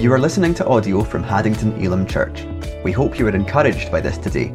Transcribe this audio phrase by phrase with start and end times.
[0.00, 2.46] You are listening to audio from Haddington Elim Church.
[2.82, 4.50] We hope you were encouraged by this today.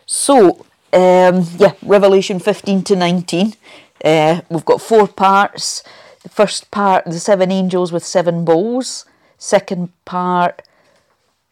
[0.05, 3.54] So, um, yeah, Revelation 15 to 19.
[4.04, 5.84] Uh, we've got four parts.
[6.23, 9.05] The first part, the seven angels with seven bowls.
[9.38, 10.62] Second part,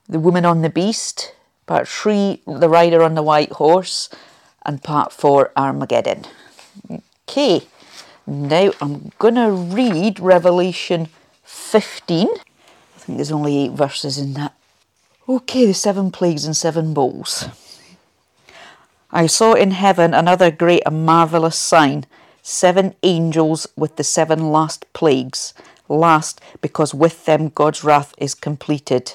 [0.08, 1.33] the woman on the beast.
[1.66, 4.09] Part three, the rider on the white horse.
[4.66, 6.25] And part four, Armageddon.
[7.27, 7.67] Okay,
[8.27, 11.09] now I'm going to read Revelation
[11.44, 12.27] 15.
[12.27, 14.55] I think there's only eight verses in that.
[15.27, 17.47] Okay, the seven plagues and seven bowls.
[19.11, 22.05] I saw in heaven another great and marvellous sign
[22.41, 25.53] seven angels with the seven last plagues,
[25.89, 29.13] last because with them God's wrath is completed.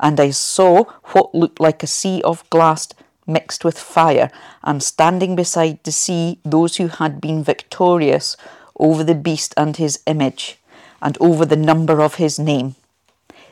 [0.00, 2.88] And I saw what looked like a sea of glass
[3.26, 4.30] mixed with fire,
[4.62, 8.36] and standing beside the sea those who had been victorious
[8.78, 10.58] over the beast and his image,
[11.00, 12.74] and over the number of his name.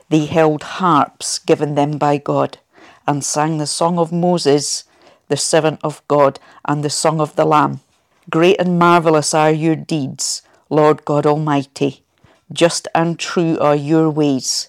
[0.08, 2.58] They held harps given them by God,
[3.06, 4.84] and sang the song of Moses,
[5.28, 7.80] the servant of God, and the song of the Lamb.
[8.28, 12.02] Great and marvellous are your deeds, Lord God Almighty.
[12.52, 14.68] Just and true are your ways,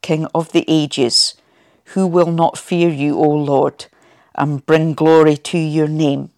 [0.00, 1.34] King of the ages.
[1.92, 3.86] Who will not fear you, O Lord,
[4.38, 6.30] and bring glory to your name?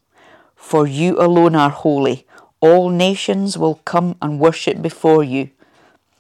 [0.57, 2.27] For you alone are holy.
[2.61, 5.51] All nations will come and worship before you,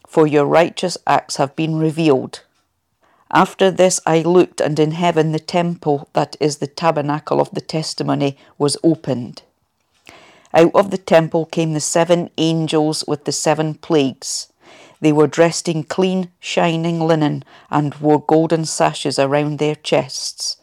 [0.06, 2.42] for your righteous acts have been revealed.
[3.32, 7.60] After this I looked, and in heaven the temple, that is the tabernacle of the
[7.60, 9.42] testimony, was opened.
[10.52, 14.52] Out of the temple came the seven angels with the seven plagues.
[15.00, 20.56] They were dressed in clean, shining linen and wore golden sashes around their chests.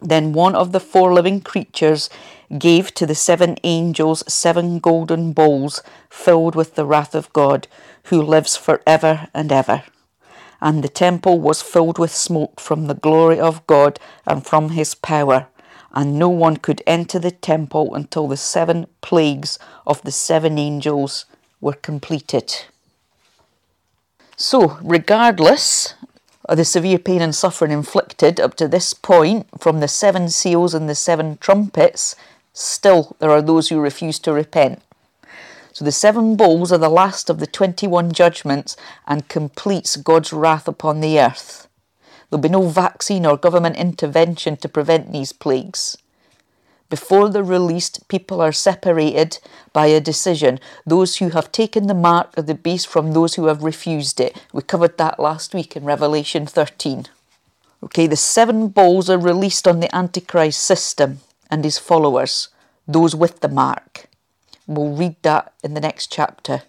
[0.00, 2.10] Then one of the four living creatures
[2.58, 7.68] gave to the seven angels seven golden bowls filled with the wrath of God,
[8.04, 9.84] who lives for ever and ever.
[10.60, 14.94] And the temple was filled with smoke from the glory of God and from his
[14.94, 15.46] power
[15.92, 21.24] and no one could enter the temple until the seven plagues of the seven angels
[21.60, 22.64] were completed.
[24.36, 25.94] So, regardless
[26.48, 30.74] of the severe pain and suffering inflicted up to this point from the seven seals
[30.74, 32.16] and the seven trumpets,
[32.52, 34.82] still there are those who refuse to repent.
[35.72, 40.66] So the seven bowls are the last of the 21 judgments and completes God's wrath
[40.66, 41.68] upon the earth.
[42.28, 45.96] There'll be no vaccine or government intervention to prevent these plagues.
[46.90, 49.38] Before they're released, people are separated
[49.72, 50.58] by a decision.
[50.84, 54.44] Those who have taken the mark of the beast from those who have refused it.
[54.52, 57.06] We covered that last week in Revelation 13.
[57.84, 62.48] Okay, the seven bowls are released on the Antichrist system and his followers,
[62.86, 64.06] those with the mark.
[64.66, 66.62] We'll read that in the next chapter.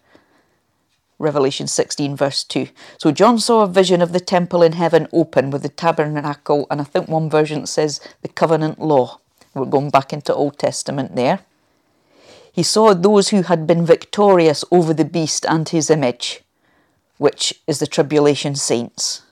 [1.17, 2.67] Revelation 16, verse 2.
[2.97, 6.79] So John saw a vision of the temple in heaven open with the tabernacle, and
[6.79, 9.20] I think one version says the covenant law.
[9.53, 11.39] We're going back into Old Testament there.
[12.51, 16.41] He saw those who had been victorious over the beast and his image,
[17.17, 19.23] which is the tribulation saints.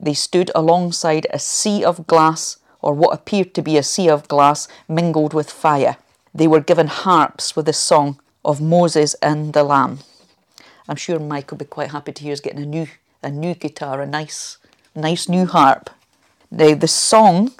[0.00, 4.28] They stood alongside a sea of glass, or what appeared to be a sea of
[4.28, 5.96] glass, mingled with fire.
[6.34, 10.00] They were given harps with the song of Moses and the Lamb.
[10.88, 12.88] I'm sure Mike will be quite happy to hear us getting a new
[13.22, 14.58] a new guitar, a nice
[14.94, 15.90] nice new harp.
[16.50, 17.52] Now the song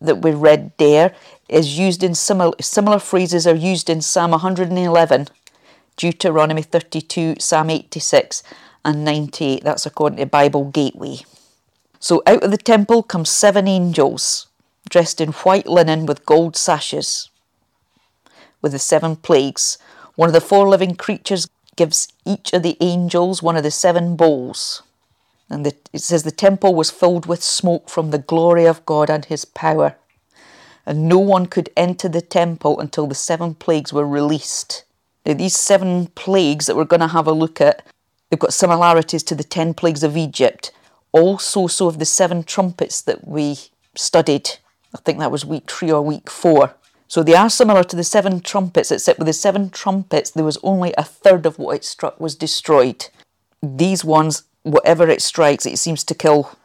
[0.00, 1.14] that we read there
[1.48, 5.28] is used in similar similar phrases are used in Psalm 111,
[5.96, 8.42] Deuteronomy 32, Psalm 86,
[8.84, 9.64] and 98.
[9.64, 11.20] That's according to Bible Gateway.
[12.00, 14.46] So out of the temple come seven angels,
[14.88, 17.30] dressed in white linen with gold sashes,
[18.62, 19.78] with the seven plagues.
[20.14, 24.16] One of the four living creatures gives each of the angels one of the seven
[24.16, 24.82] bowls.
[25.50, 29.08] And the, it says the temple was filled with smoke from the glory of God
[29.08, 29.96] and his power.
[30.84, 34.84] And no one could enter the temple until the seven plagues were released.
[35.24, 37.84] Now, these seven plagues that we're going to have a look at,
[38.30, 40.72] they've got similarities to the ten plagues of Egypt.
[41.12, 43.56] Also, so of the seven trumpets that we
[43.94, 44.50] studied.
[44.94, 46.74] I think that was week three or week four.
[47.06, 50.58] So they are similar to the seven trumpets, except with the seven trumpets, there was
[50.62, 53.08] only a third of what it struck was destroyed.
[53.62, 56.56] These ones, whatever it strikes, it seems to kill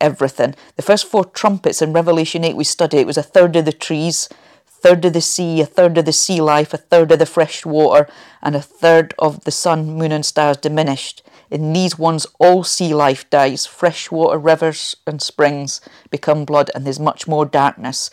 [0.00, 0.54] everything.
[0.76, 3.72] The first four trumpets in Revelation 8 we studied, it was a third of the
[3.72, 4.28] trees,
[4.66, 7.64] third of the sea, a third of the sea life, a third of the fresh
[7.64, 8.06] water,
[8.42, 11.22] and a third of the sun, moon, and stars diminished.
[11.50, 13.64] In these ones, all sea life dies.
[13.64, 15.80] Fresh water, rivers, and springs
[16.10, 18.10] become blood, and there's much more darkness.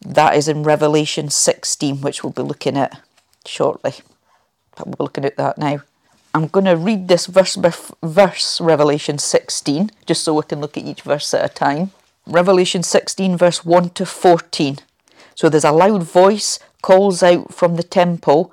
[0.00, 3.00] That is in Revelation 16, which we'll be looking at
[3.46, 3.94] shortly.
[4.78, 5.82] We'll be looking at that now.
[6.32, 7.72] I'm going to read this verse by
[8.02, 11.90] verse, Revelation 16, just so we can look at each verse at a time.
[12.24, 14.78] Revelation 16, verse 1 to 14.
[15.34, 18.52] So there's a loud voice calls out from the temple,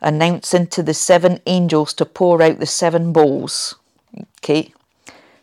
[0.00, 3.74] announcing to the seven angels to pour out the seven bowls.
[4.38, 4.72] Okay,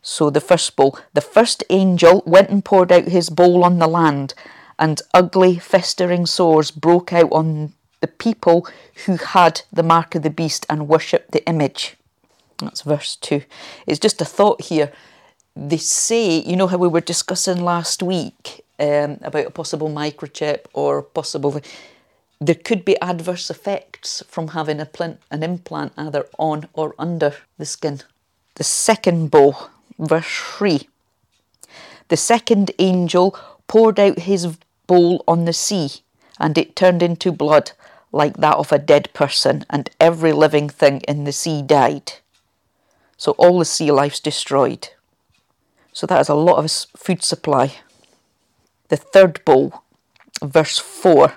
[0.02, 0.98] so the first bowl.
[1.14, 4.34] The first angel went and poured out his bowl on the land,
[4.80, 7.74] and ugly, festering sores broke out on
[8.04, 8.68] the people
[9.06, 11.96] who had the mark of the beast and worshipped the image.
[12.58, 13.44] That's verse 2.
[13.88, 14.92] It's just a thought here.
[15.56, 20.66] They say, you know how we were discussing last week um, about a possible microchip
[20.74, 21.62] or possible.
[22.42, 27.38] There could be adverse effects from having a plant, an implant either on or under
[27.58, 28.02] the skin.
[28.56, 30.28] The second bowl, verse
[30.58, 30.90] 3.
[32.10, 33.40] The second angel
[33.70, 34.58] poured out his
[34.88, 36.02] bowl on the sea,
[36.38, 37.72] and it turned into blood
[38.14, 42.14] like that of a dead person, and every living thing in the sea died.
[43.18, 44.90] So all the sea life's destroyed.
[45.92, 47.76] So that is a lot of food supply.
[48.90, 49.84] The third bowl,
[50.42, 51.34] verse 4.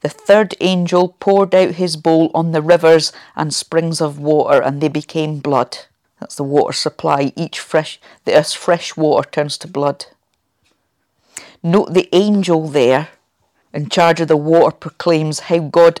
[0.00, 4.80] The third angel poured out his bowl on the rivers and springs of water, and
[4.80, 5.78] they became blood.
[6.20, 7.32] That's the water supply.
[7.34, 10.06] Each fresh, the earth's fresh water turns to blood.
[11.62, 13.08] Note the angel there
[13.72, 16.00] in charge of the water proclaims how God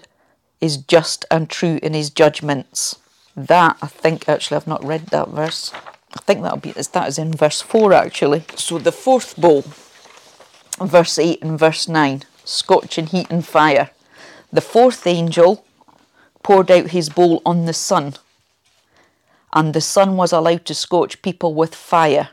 [0.60, 2.98] is just and true in his judgments.
[3.36, 5.72] That, I think, actually, I've not read that verse.
[6.14, 8.44] I think that'll be, that is in verse 4 actually.
[8.56, 9.64] So the fourth bowl,
[10.80, 13.90] verse 8 and verse 9, scorching heat and fire.
[14.52, 15.64] The fourth angel
[16.42, 18.14] poured out his bowl on the sun,
[19.52, 22.30] and the sun was allowed to scorch people with fire.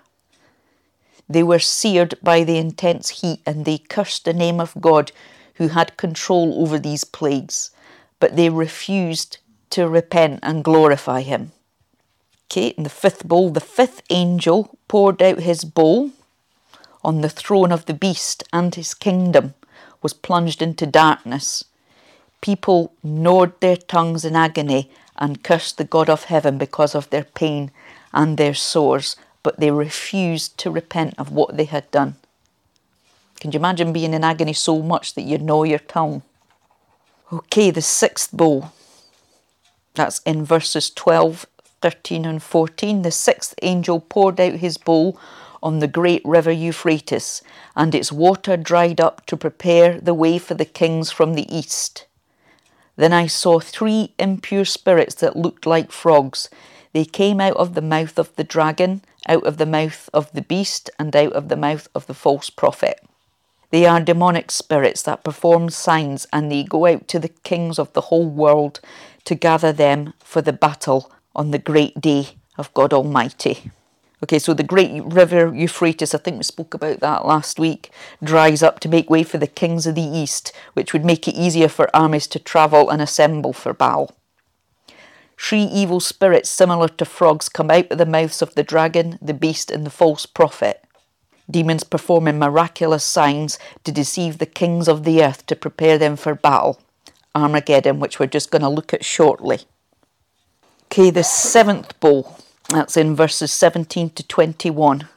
[1.30, 5.12] They were seared by the intense heat and they cursed the name of God
[5.56, 7.72] who had control over these plagues,
[8.20, 9.38] but they refused
[9.72, 11.52] to repent and glorify him.
[12.52, 16.12] Okay, in the fifth bowl, the fifth angel poured out his bowl
[17.04, 19.54] on the throne of the beast, and his kingdom
[20.02, 21.66] was plunged into darkness.
[22.42, 27.24] People gnawed their tongues in agony and cursed the God of heaven because of their
[27.24, 27.72] pain
[28.14, 32.16] and their sores, but they refused to repent of what they had done.
[33.40, 36.24] Can you imagine being in agony so much that you know your tongue?
[37.32, 38.72] Okay, the sixth bowl.
[39.94, 41.46] That's in verses 12,
[41.80, 43.04] 13, and 14.
[43.04, 45.16] The sixth angel poured out his bowl
[45.62, 47.44] on the great river Euphrates,
[47.76, 52.08] and its water dried up to prepare the way for the kings from the east.
[52.96, 56.50] Then I saw three impure spirits that looked like frogs.
[56.96, 60.42] They came out of the mouth of the dragon out of the mouth of the
[60.42, 63.04] beast and out of the mouth of the false prophet.
[63.70, 67.92] They are demonic spirits that perform signs and they go out to the kings of
[67.92, 68.80] the whole world
[69.26, 73.72] to gather them for the battle on the great day of God Almighty.
[74.24, 77.92] Okay, so the great river Euphrates, I think we spoke about that last week,
[78.24, 81.36] dries up to make way for the kings of the east, which would make it
[81.36, 84.16] easier for armies to travel and assemble for Baal.
[85.38, 89.34] Three evil spirits similar to frogs come out of the mouths of the dragon, the
[89.34, 90.84] beast, and the false prophet.
[91.50, 96.34] Demons performing miraculous signs to deceive the kings of the earth to prepare them for
[96.34, 96.80] battle.
[97.36, 99.60] Armageddon, which we're just going to look at shortly.
[100.86, 102.38] Okay, the seventh bowl.
[102.70, 105.08] That's in verses 17 to 21.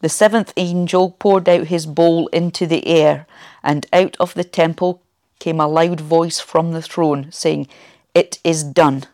[0.00, 3.26] The seventh angel poured out his bowl into the air,
[3.62, 5.00] and out of the temple
[5.38, 7.68] came a loud voice from the throne, saying,
[8.14, 9.04] It is done.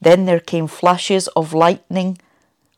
[0.00, 2.18] Then there came flashes of lightning,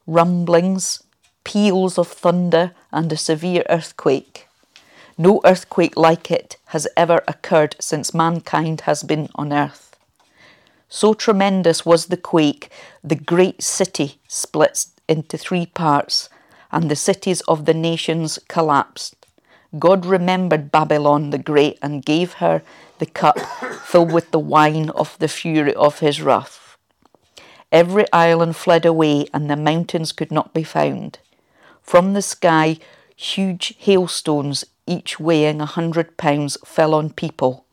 [0.06, 1.02] rumblings,
[1.44, 4.48] peals of thunder, and a severe earthquake.
[5.16, 9.96] No earthquake like it has ever occurred since mankind has been on earth.
[10.88, 12.70] So tremendous was the quake,
[13.04, 16.28] the great city split into three parts,
[16.70, 19.14] and the cities of the nations collapsed.
[19.78, 22.62] God remembered Babylon the Great and gave her
[22.98, 23.38] the cup
[23.84, 26.61] filled with the wine of the fury of his wrath.
[27.72, 31.18] Every island fled away, and the mountains could not be found.
[31.82, 32.78] From the sky,
[33.16, 37.64] huge hailstones each weighing a hundred pounds, fell on people,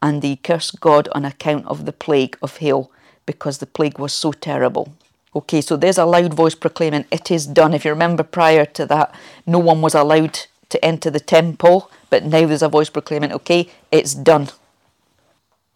[0.00, 2.90] and they cursed God on account of the plague of hail,
[3.26, 4.94] because the plague was so terrible.
[5.34, 7.74] Okay, so there's a loud voice proclaiming, It is done.
[7.74, 9.14] If you remember prior to that,
[9.46, 13.68] no one was allowed to enter the temple, but now there's a voice proclaiming, Okay,
[13.90, 14.48] it's done.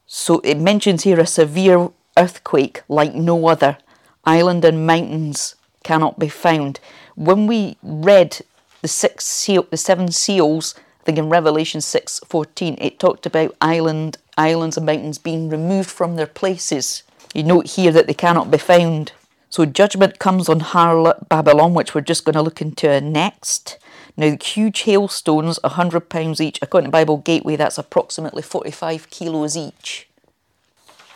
[0.06, 3.78] So it mentions here a severe earthquake like no other.
[4.24, 5.54] Island and mountains
[5.84, 6.80] cannot be found.
[7.14, 8.40] When we read
[8.82, 13.56] the six seal, the seven seals, I think in Revelation six fourteen, it talked about
[13.60, 17.02] island, islands and mountains being removed from their places.
[17.34, 19.12] You note here that they cannot be found.
[19.48, 23.78] So judgment comes on harlot Babylon, which we're just going to look into next.
[24.16, 26.58] Now, huge hailstones, £100 each.
[26.62, 30.08] According to Bible Gateway, that's approximately 45 kilos each.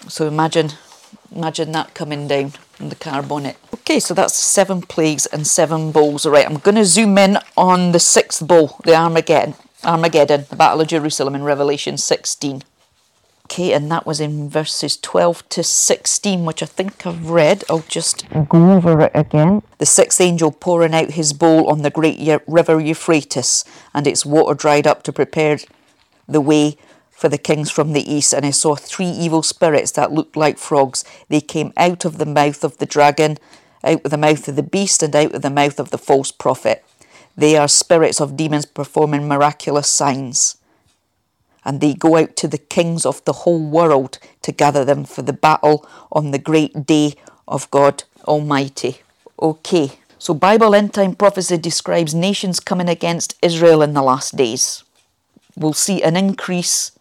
[0.08, 0.72] So imagine,
[1.34, 3.56] imagine that coming down on the car bonnet.
[3.74, 6.24] Okay, so that's seven plagues and seven bowls.
[6.24, 9.54] All right, I'm going to zoom in on the sixth bowl, the Armageddon.
[9.84, 12.62] Armageddon, the Battle of Jerusalem in Revelation 16.
[13.46, 17.64] Okay, and that was in verses 12 to 16, which I think I've read.
[17.68, 19.62] I'll just go over it again.
[19.78, 24.54] The sixth angel pouring out his bowl on the great river Euphrates, and its water
[24.54, 25.58] dried up to prepare
[26.28, 26.76] the way
[27.20, 28.32] for the kings from the east.
[28.32, 31.04] And I saw three evil spirits that looked like frogs.
[31.28, 33.36] They came out of the mouth of the dragon,
[33.84, 36.32] out of the mouth of the beast, and out of the mouth of the false
[36.32, 36.82] prophet.
[37.36, 40.56] They are spirits of demons performing miraculous signs
[41.64, 45.22] and they go out to the kings of the whole world to gather them for
[45.22, 47.14] the battle on the great day
[47.46, 49.02] of God Almighty.
[49.40, 54.84] Okay, so Bible end time prophecy describes nations coming against Israel in the last days.
[55.56, 56.92] We'll see an increase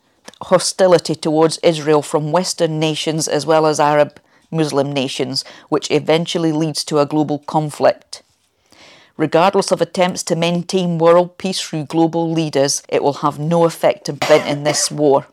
[0.44, 4.20] hostility towards Israel from Western nations as well as Arab
[4.52, 8.24] Muslim nations, which eventually leads to a global conflict.
[9.18, 14.08] Regardless of attempts to maintain world peace through global leaders, it will have no effect
[14.08, 15.28] in preventing this war.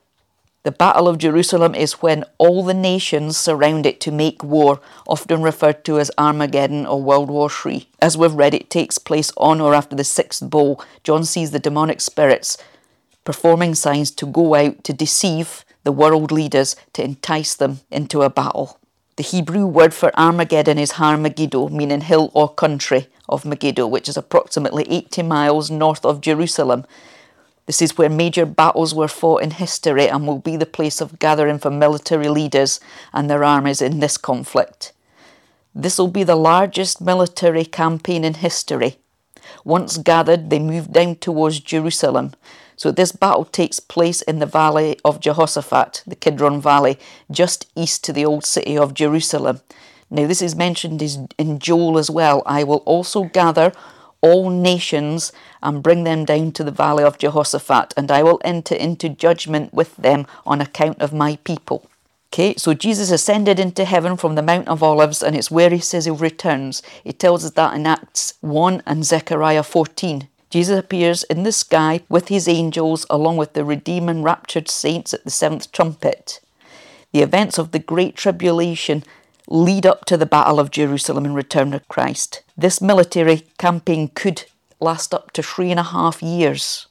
[0.65, 5.41] The Battle of Jerusalem is when all the nations surround it to make war, often
[5.41, 7.89] referred to as Armageddon or World War III.
[8.03, 10.83] As we've read, it takes place on or after the sixth bowl.
[11.05, 12.59] John sees the demonic spirits
[13.27, 18.31] performing signs to go out to deceive the world leaders to entice them into a
[18.31, 18.81] battle.
[19.17, 24.09] The Hebrew word for Armageddon is Har Megiddo, meaning hill or country of Megiddo, which
[24.09, 26.85] is approximately 80 miles north of Jerusalem.
[27.67, 31.19] This is where major battles were fought in history and will be the place of
[31.19, 32.79] gathering for military leaders
[33.13, 34.93] and their armies in this conflict.
[35.75, 38.99] This will be the largest military campaign in history.
[39.65, 42.33] Once gathered, they moved down towards Jerusalem.
[42.77, 46.99] So this battle takes place in the valley of Jehoshaphat, the Kidron Valley,
[47.31, 49.61] just east to the old city of Jerusalem.
[50.11, 51.03] Now, this is mentioned
[51.39, 52.43] in Joel as well.
[52.47, 53.73] I will also gather
[54.21, 58.75] all nations and bring them down to the valley of Jehoshaphat, and I will enter
[58.75, 61.89] into judgment with them on account of my people.
[62.33, 65.79] Okay, so Jesus ascended into heaven from the Mount of Olives, and it's where he
[65.79, 66.83] says he returns.
[67.03, 70.29] He tells us that in Acts 1 and Zechariah 14.
[70.51, 75.13] Jesus appears in the sky with his angels, along with the redeemed and raptured saints
[75.13, 76.41] at the seventh trumpet.
[77.13, 79.03] The events of the Great Tribulation
[79.49, 82.43] lead up to the Battle of Jerusalem and return of Christ.
[82.57, 84.45] This military campaign could
[84.81, 86.87] last up to three and a half years.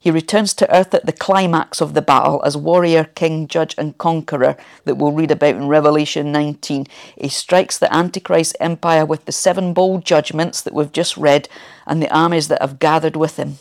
[0.00, 3.98] He returns to earth at the climax of the battle as warrior, king, judge, and
[3.98, 6.86] conqueror that we'll read about in Revelation 19.
[7.18, 11.50] He strikes the Antichrist empire with the seven bowl judgments that we've just read
[11.86, 13.58] and the armies that have gathered with him.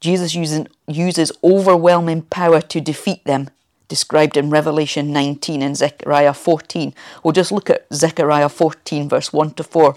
[0.00, 3.48] Jesus using, uses overwhelming power to defeat them
[3.90, 6.94] described in Revelation 19 and Zechariah 14.
[7.22, 9.94] We'll just look at Zechariah 14, verse 1 to 4.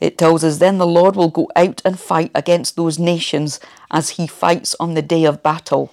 [0.00, 4.10] It tells us, Then the Lord will go out and fight against those nations as
[4.10, 5.92] he fights on the day of battle.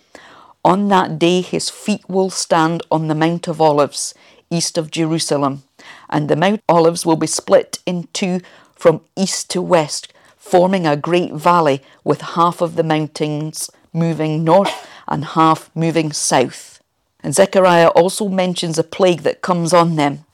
[0.64, 4.14] On that day his feet will stand on the Mount of Olives,
[4.50, 5.64] east of Jerusalem,
[6.10, 8.42] and the Mount Olives will be split in two
[8.74, 14.88] from east to west, forming a great valley with half of the mountains moving north
[15.08, 16.82] and half moving south.
[17.22, 20.26] And Zechariah also mentions a plague that comes on them.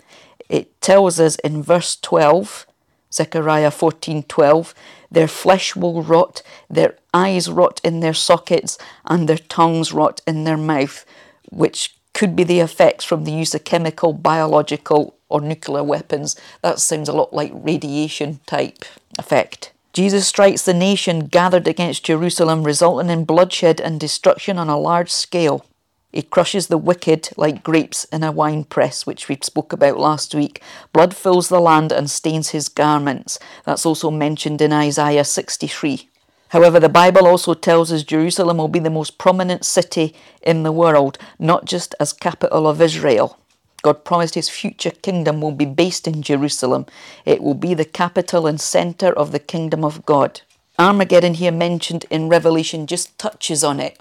[0.49, 2.67] It tells us in verse 12,
[3.13, 4.73] Zechariah 14:12,
[5.11, 10.43] their flesh will rot, their eyes rot in their sockets, and their tongues rot in
[10.43, 11.05] their mouth,
[11.51, 16.35] which could be the effects from the use of chemical, biological, or nuclear weapons.
[16.61, 18.85] That sounds a lot like radiation type
[19.19, 19.71] effect.
[19.93, 25.11] Jesus strikes the nation gathered against Jerusalem, resulting in bloodshed and destruction on a large
[25.11, 25.65] scale.
[26.13, 30.35] He crushes the wicked like grapes in a wine press, which we spoke about last
[30.35, 30.61] week.
[30.93, 33.39] Blood fills the land and stains his garments.
[33.65, 36.07] That's also mentioned in Isaiah 63.
[36.49, 40.71] However, the Bible also tells us Jerusalem will be the most prominent city in the
[40.71, 43.39] world, not just as capital of Israel.
[43.81, 46.85] God promised his future kingdom will be based in Jerusalem.
[47.25, 50.41] It will be the capital and centre of the kingdom of God.
[50.77, 53.99] Armageddon, here mentioned in Revelation, just touches on it.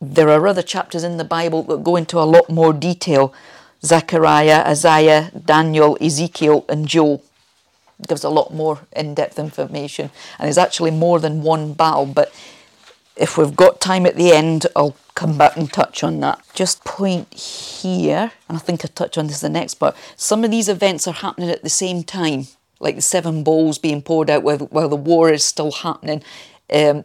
[0.00, 3.32] There are other chapters in the Bible that go into a lot more detail.
[3.82, 7.22] Zechariah, Isaiah, Daniel, Ezekiel, and Joel.
[8.06, 12.30] Gives a lot more in-depth information and there's actually more than one battle but
[13.16, 16.44] if we've got time at the end I'll come back and touch on that.
[16.52, 19.96] Just point here and I think I touch on this in the next part.
[20.14, 22.48] Some of these events are happening at the same time
[22.80, 26.22] like the seven bowls being poured out while, while the war is still happening.
[26.70, 27.04] Um,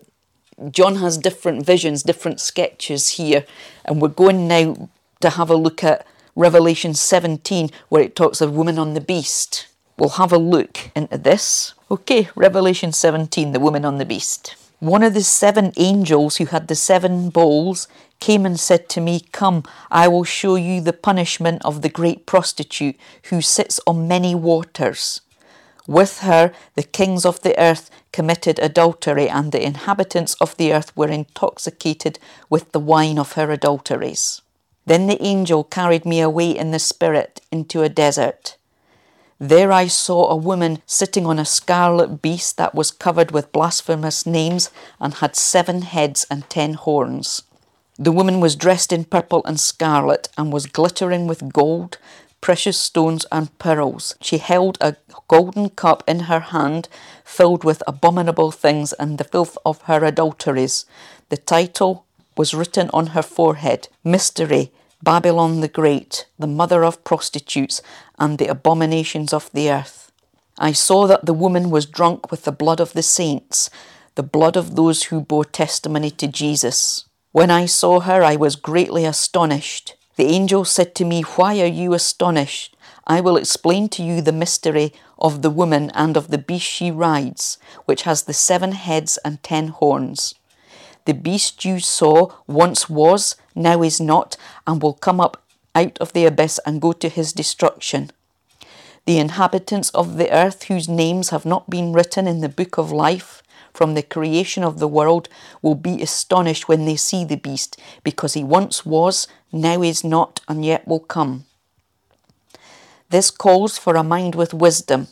[0.69, 3.45] John has different visions different sketches here
[3.85, 4.89] and we're going now
[5.21, 9.67] to have a look at Revelation 17 where it talks of woman on the beast
[10.01, 11.75] We'll have a look into this.
[11.91, 14.55] Okay, Revelation 17, the woman on the beast.
[14.79, 17.87] One of the seven angels who had the seven bowls
[18.19, 22.25] came and said to me, Come, I will show you the punishment of the great
[22.25, 25.21] prostitute who sits on many waters.
[25.85, 30.95] With her, the kings of the earth committed adultery, and the inhabitants of the earth
[30.95, 34.41] were intoxicated with the wine of her adulteries.
[34.85, 38.57] Then the angel carried me away in the spirit into a desert
[39.41, 44.27] there I saw a woman sitting on a scarlet beast that was covered with blasphemous
[44.27, 47.41] names and had seven heads and ten horns.
[47.97, 51.97] The woman was dressed in purple and scarlet and was glittering with gold,
[52.41, 54.15] precious stones, and pearls.
[54.19, 56.89] She held a golden cup in her hand
[57.23, 60.85] filled with abominable things and the filth of her adulteries.
[61.29, 62.05] The title
[62.35, 64.71] was written on her forehead Mystery
[65.03, 67.81] Babylon the Great, the mother of prostitutes
[68.19, 70.11] and the abominations of the earth.
[70.59, 73.69] I saw that the woman was drunk with the blood of the saints,
[74.15, 77.05] the blood of those who bore testimony to Jesus.
[77.31, 79.95] When I saw her, I was greatly astonished.
[80.21, 82.77] The angel said to me, Why are you astonished?
[83.07, 86.91] I will explain to you the mystery of the woman and of the beast she
[86.91, 90.35] rides, which has the seven heads and ten horns.
[91.05, 95.41] The beast you saw once was, now is not, and will come up
[95.73, 98.11] out of the abyss and go to his destruction.
[99.07, 102.91] The inhabitants of the earth, whose names have not been written in the book of
[102.91, 103.40] life
[103.73, 105.29] from the creation of the world,
[105.61, 110.41] will be astonished when they see the beast, because he once was, now is not,
[110.47, 111.45] and yet will come.
[113.09, 115.07] This calls for a mind with wisdom.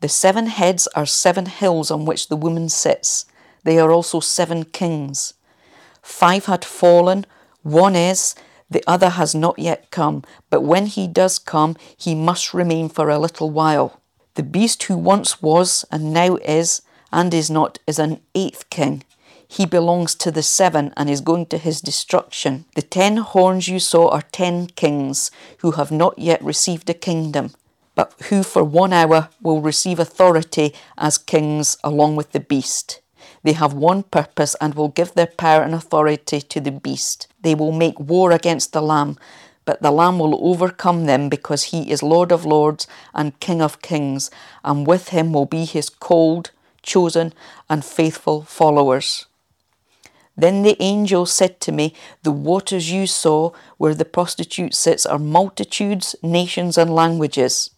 [0.00, 3.26] The seven heads are seven hills on which the woman sits.
[3.64, 5.34] They are also seven kings.
[6.02, 7.26] Five had fallen,
[7.62, 8.34] one is,
[8.70, 13.08] the other has not yet come, but when he does come, he must remain for
[13.08, 14.00] a little while.
[14.34, 16.82] The beast who once was, and now is,
[17.14, 19.04] and is not, is an eighth king.
[19.46, 22.64] He belongs to the seven and is going to his destruction.
[22.74, 27.52] The ten horns you saw are ten kings who have not yet received a kingdom,
[27.94, 33.00] but who for one hour will receive authority as kings along with the beast.
[33.44, 37.28] They have one purpose and will give their power and authority to the beast.
[37.42, 39.16] They will make war against the Lamb,
[39.64, 43.82] but the Lamb will overcome them because he is Lord of lords and King of
[43.82, 44.30] kings,
[44.64, 46.50] and with him will be his called,
[46.84, 47.32] chosen,
[47.68, 49.26] and faithful followers.
[50.36, 55.18] Then the angel said to me, The waters you saw where the prostitute sits are
[55.18, 57.70] multitudes, nations, and languages.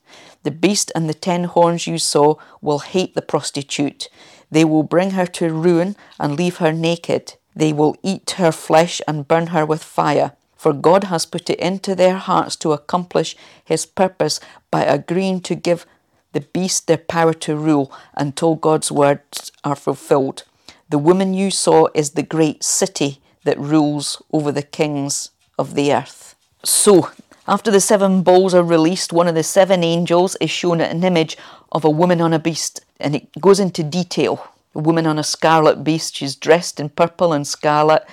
[0.43, 4.09] The beast and the ten horns you saw will hate the prostitute.
[4.51, 7.35] They will bring her to ruin and leave her naked.
[7.55, 10.33] They will eat her flesh and burn her with fire.
[10.57, 14.41] For God has put it into their hearts to accomplish his purpose
[14.71, 15.87] by agreeing to give
[16.33, 20.45] the beast their power to rule until God's words are fulfilled.
[20.89, 25.93] The woman you saw is the great city that rules over the kings of the
[25.93, 26.35] earth.
[26.65, 27.11] So,
[27.49, 31.37] after the seven bowls are released, one of the seven angels is shown an image
[31.73, 34.53] of a woman on a beast and it goes into detail.
[34.75, 38.05] A woman on a scarlet beast, she's dressed in purple and scarlet,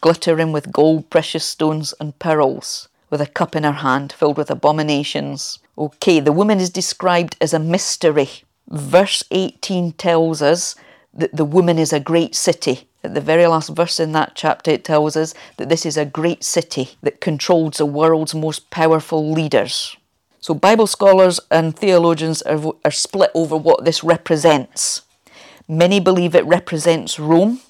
[0.00, 4.50] glittering with gold, precious stones, and pearls, with a cup in her hand filled with
[4.50, 5.58] abominations.
[5.78, 8.28] Okay, the woman is described as a mystery.
[8.68, 10.74] Verse 18 tells us
[11.14, 12.88] that the woman is a great city.
[13.04, 16.04] At the very last verse in that chapter, it tells us that this is a
[16.04, 19.96] great city that controls the world's most powerful leaders.
[20.40, 25.02] So, Bible scholars and theologians are, are split over what this represents.
[25.68, 27.60] Many believe it represents Rome,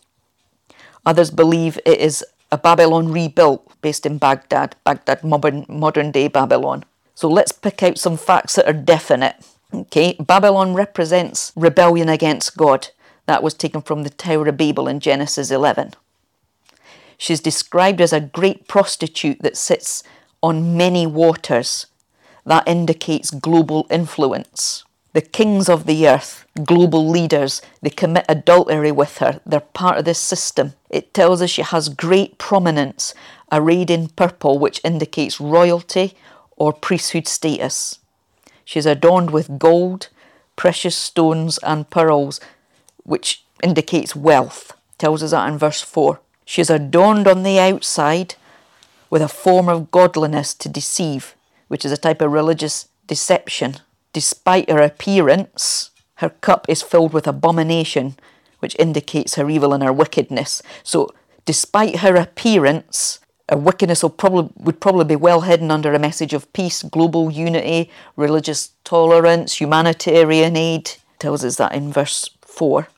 [1.04, 6.84] others believe it is a Babylon rebuilt based in Baghdad, Baghdad, modern, modern day Babylon.
[7.18, 9.44] So, let's pick out some facts that are definite.
[9.74, 12.90] Okay, Babylon represents rebellion against God.
[13.26, 15.94] That was taken from the Tower of Babel in Genesis 11.
[17.16, 20.04] She's described as a great prostitute that sits
[20.44, 21.86] on many waters.
[22.46, 24.84] That indicates global influence.
[25.12, 29.40] The kings of the earth, global leaders, they commit adultery with her.
[29.44, 30.74] They're part of this system.
[30.88, 33.12] It tells us she has great prominence,
[33.50, 36.14] arrayed in purple, which indicates royalty
[36.58, 37.98] or priesthood status.
[38.64, 40.08] She is adorned with gold,
[40.56, 42.40] precious stones, and pearls,
[43.04, 44.72] which indicates wealth.
[44.98, 46.20] Tells us that in verse 4.
[46.44, 48.34] She is adorned on the outside
[49.10, 51.34] with a form of godliness to deceive,
[51.68, 53.76] which is a type of religious deception.
[54.12, 58.16] Despite her appearance, her cup is filled with abomination,
[58.58, 60.62] which indicates her evil and her wickedness.
[60.82, 61.10] So,
[61.44, 66.34] despite her appearance, her wickedness will probably, would probably be well hidden under a message
[66.34, 70.88] of peace, global unity, religious tolerance, humanitarian aid.
[70.88, 72.88] It tells us that in verse 4.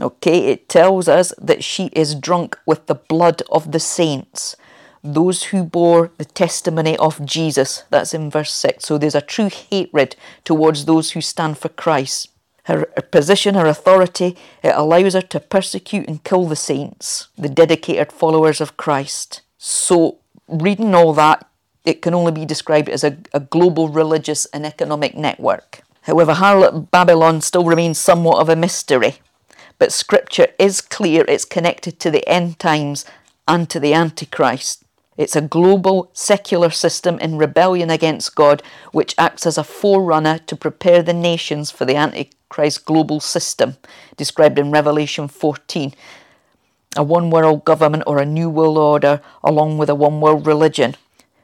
[0.00, 4.56] Okay, it tells us that she is drunk with the blood of the saints,
[5.04, 7.84] those who bore the testimony of Jesus.
[7.90, 8.84] That's in verse 6.
[8.84, 12.30] So there's a true hatred towards those who stand for Christ.
[12.64, 17.48] Her, her position, her authority, it allows her to persecute and kill the saints, the
[17.48, 19.42] dedicated followers of Christ.
[19.66, 21.48] So, reading all that,
[21.84, 25.80] it can only be described as a, a global religious and economic network.
[26.02, 29.20] However, harlot Babylon still remains somewhat of a mystery
[29.78, 33.04] but scripture is clear it's connected to the end times
[33.46, 34.84] and to the Antichrist.
[35.16, 40.56] It's a global secular system in rebellion against God, which acts as a forerunner to
[40.56, 43.76] prepare the nations for the Antichrist global system,
[44.16, 45.94] described in Revelation 14.
[46.96, 50.94] A one world government or a new world order, along with a one world religion,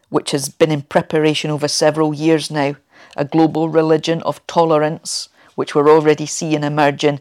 [0.09, 2.77] which has been in preparation over several years now.
[3.17, 7.21] A global religion of tolerance, which we're already seeing emerging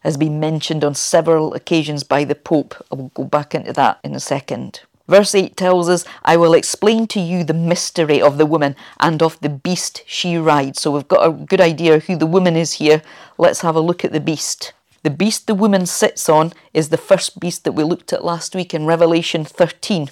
[0.00, 2.74] has been mentioned on several occasions by the Pope.
[2.90, 4.80] I will go back into that in a second.
[5.08, 9.22] Verse 8 tells us, I will explain to you the mystery of the woman and
[9.22, 10.80] of the beast she rides.
[10.80, 13.02] So we've got a good idea who the woman is here.
[13.36, 14.72] Let's have a look at the beast.
[15.02, 18.54] The beast the woman sits on is the first beast that we looked at last
[18.54, 20.10] week in Revelation 13,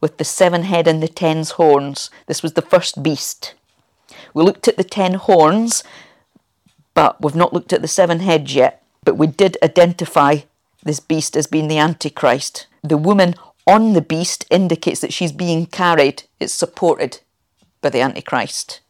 [0.00, 2.10] with the seven head and the ten horns.
[2.26, 3.54] This was the first beast.
[4.34, 5.84] We looked at the ten horns
[6.98, 8.82] but we've not looked at the seven heads yet.
[9.04, 10.38] But we did identify
[10.82, 12.66] this beast as being the Antichrist.
[12.82, 13.36] The woman
[13.68, 17.20] on the beast indicates that she's being carried, it's supported
[17.82, 18.80] by the Antichrist.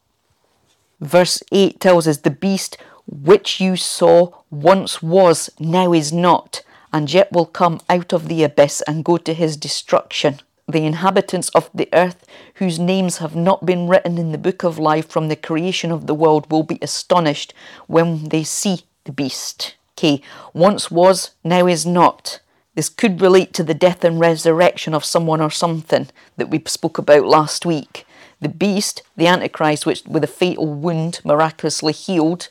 [1.03, 2.79] Verse 8 tells us the beast
[3.11, 8.45] which you saw once was, now is not, and yet will come out of the
[8.45, 13.65] abyss and go to his destruction the inhabitants of the earth, whose names have not
[13.65, 16.79] been written in the book of life from the creation of the world, will be
[16.83, 17.55] astonished
[17.87, 19.77] when they see the beast.
[19.97, 20.21] Okay,
[20.53, 22.41] once was, now is not.
[22.75, 26.99] This could relate to the death and resurrection of someone or something that we spoke
[26.99, 28.07] about last week.
[28.41, 32.49] The beast, the Antichrist, which with a fatal wound miraculously healed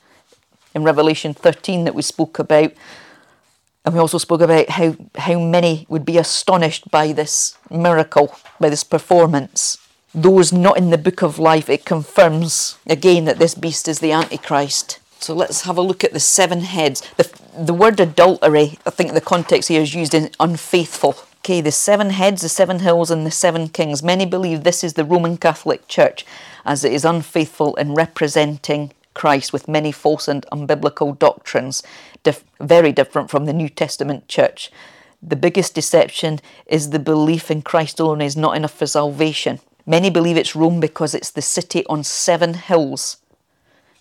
[0.78, 2.72] in Revelation 13 that we spoke about,
[3.84, 8.70] and we also spoke about how, how many would be astonished by this miracle, by
[8.70, 9.78] this performance.
[10.14, 14.12] Those not in the book of life, it confirms again that this beast is the
[14.12, 15.00] Antichrist.
[15.20, 17.02] So let's have a look at the seven heads.
[17.18, 21.16] The, the word adultery, I think the context here is used in unfaithful.
[21.40, 24.04] Okay, the seven heads, the seven hills, and the seven kings.
[24.04, 26.26] Many believe this is the Roman Catholic Church,
[26.66, 31.82] as it is unfaithful in representing Christ with many false and unbiblical doctrines,
[32.22, 34.72] dif- very different from the New Testament church.
[35.24, 39.60] The biggest deception is the belief in Christ alone is not enough for salvation.
[39.88, 43.18] Many believe it's Rome because it's the city on seven hills.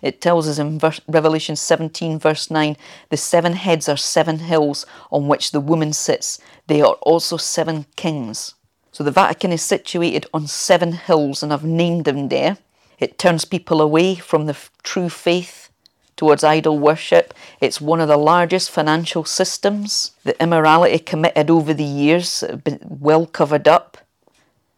[0.02, 2.76] It tells us in verse, Revelation 17, verse 9,
[3.08, 6.38] the seven heads are seven hills on which the woman sits.
[6.66, 8.54] They are also seven kings.
[8.92, 12.58] So the Vatican is situated on seven hills, and I've named them there.
[12.98, 15.70] It turns people away from the true faith
[16.16, 17.34] towards idol worship.
[17.60, 20.12] It's one of the largest financial systems.
[20.24, 23.98] The immorality committed over the years have been well covered up.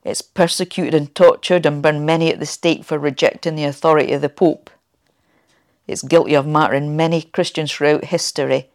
[0.05, 4.21] It's persecuted and tortured and burned many at the stake for rejecting the authority of
[4.21, 4.71] the Pope.
[5.87, 8.69] It's guilty of martyring many Christians throughout history.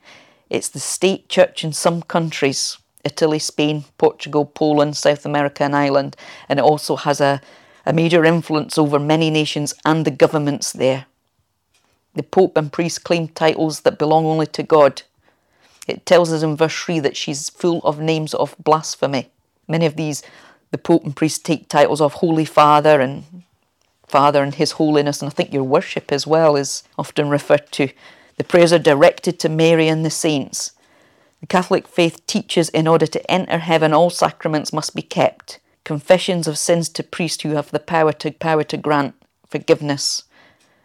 [0.49, 6.15] It's the state church in some countries Italy, Spain, Portugal, Poland, South America, and Ireland.
[6.47, 7.41] And it also has a
[7.86, 11.06] a major influence over many nations and the governments there.
[12.15, 15.02] The Pope and priests claim titles that belong only to God.
[15.88, 19.32] It tells us in verse 3 that she's full of names of blasphemy.
[19.67, 20.24] Many of these,
[20.72, 23.43] the Pope and priests take titles of Holy Father and
[24.08, 27.89] Father and His Holiness, and I think your worship as well is often referred to
[28.38, 30.72] The prayers are directed to Mary and the saints.
[31.41, 35.60] The Catholic faith teaches in order to enter heaven, all sacraments must be kept.
[35.84, 39.15] Confessions of sins to priests who have the power to power to grant
[39.48, 40.24] forgiveness.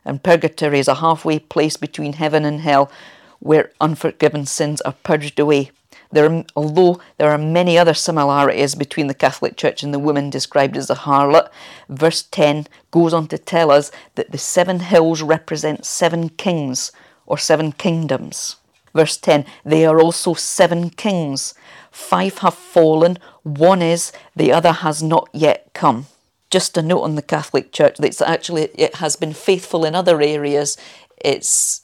[0.05, 2.91] And purgatory is a halfway place between heaven and hell,
[3.39, 5.71] where unforgiven sins are purged away.
[6.11, 10.31] There are, although there are many other similarities between the Catholic Church and the woman
[10.31, 11.51] described as a harlot,
[11.89, 16.93] verse 10 goes on to tell us that the seven hills represent seven kings
[17.27, 18.57] or seven kingdoms.
[18.95, 21.55] Verse 10 They are also seven kings.
[21.99, 26.07] Five have fallen, one is, the other has not yet come.
[26.49, 29.95] Just a note on the Catholic Church that it's actually it has been faithful in
[29.97, 30.79] other areas.
[31.23, 31.83] It's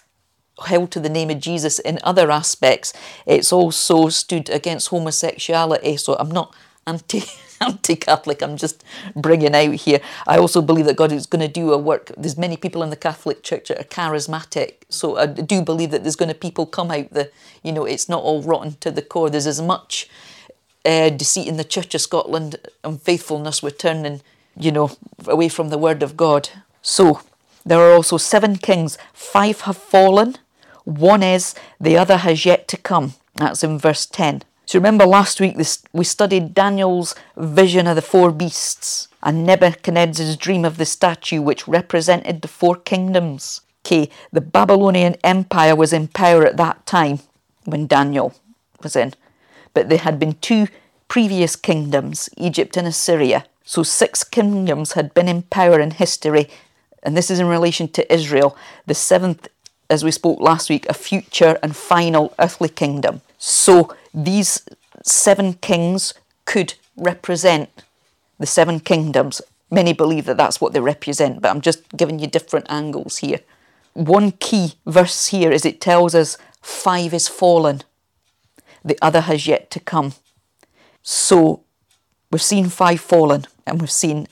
[0.64, 2.94] held to the name of Jesus in other aspects.
[3.26, 5.98] It's also stood against homosexuality.
[5.98, 6.54] So I'm not
[6.86, 7.24] anti
[7.64, 8.42] anti-Catholic.
[8.42, 8.84] I'm just
[9.16, 10.00] bringing out here.
[10.26, 12.12] I also believe that God is going to do a work.
[12.16, 16.02] There's many people in the Catholic Church that are charismatic, so I do believe that
[16.02, 17.10] there's going to people come out.
[17.10, 17.30] The
[17.62, 19.30] you know it's not all rotten to the core.
[19.30, 20.08] There's as much
[20.84, 24.20] uh, deceit in the Church of Scotland and faithfulness with turning
[24.56, 24.90] you know
[25.26, 26.50] away from the Word of God.
[26.82, 27.20] So
[27.64, 28.98] there are also seven kings.
[29.12, 30.36] Five have fallen.
[30.84, 33.14] One is, the other has yet to come.
[33.36, 34.42] That's in verse 10.
[34.66, 40.36] So remember last week this, we studied Daniel's vision of the four beasts and Nebuchadnezzar's
[40.36, 43.60] dream of the statue which represented the four kingdoms.
[43.84, 47.20] Okay, the Babylonian Empire was in power at that time
[47.64, 48.34] when Daniel
[48.82, 49.12] was in.
[49.74, 50.68] But there had been two
[51.08, 53.44] previous kingdoms, Egypt and Assyria.
[53.64, 56.48] So six kingdoms had been in power in history,
[57.02, 58.56] and this is in relation to Israel.
[58.86, 59.48] The seventh
[59.90, 63.20] as we spoke last week, a future and final earthly kingdom.
[63.46, 64.64] So these
[65.02, 66.14] seven kings
[66.46, 67.68] could represent
[68.38, 69.42] the seven kingdoms.
[69.70, 73.40] Many believe that that's what they represent, but I'm just giving you different angles here.
[73.92, 77.82] One key verse here is it tells us five is fallen,
[78.82, 80.14] the other has yet to come.
[81.02, 81.64] So
[82.30, 84.26] we've seen five fallen, and we've seen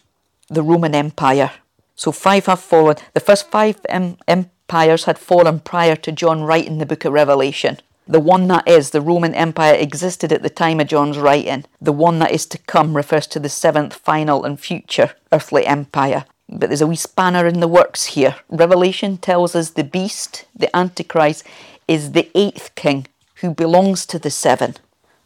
[0.48, 1.51] the Roman Empire.
[1.96, 2.96] So five have fallen.
[3.12, 7.77] The first five um, empires had fallen prior to John writing the book of Revelation.
[8.12, 11.64] The one that is, the Roman Empire, existed at the time of John's writing.
[11.81, 16.27] The one that is to come refers to the seventh, final, and future earthly empire.
[16.46, 18.37] But there's a wee spanner in the works here.
[18.51, 21.46] Revelation tells us the beast, the Antichrist,
[21.88, 24.77] is the eighth king who belongs to the seven.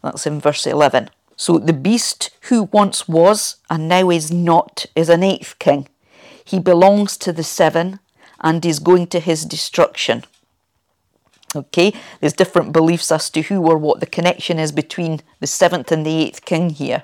[0.01, 1.09] That's in verse 11.
[1.35, 5.89] So the beast who once was and now is not is an eighth king.
[6.45, 7.99] He belongs to the seven
[8.39, 10.23] and is going to his destruction.
[11.57, 15.91] Okay, there's different beliefs as to who or what the connection is between the seventh
[15.91, 17.03] and the eighth king here.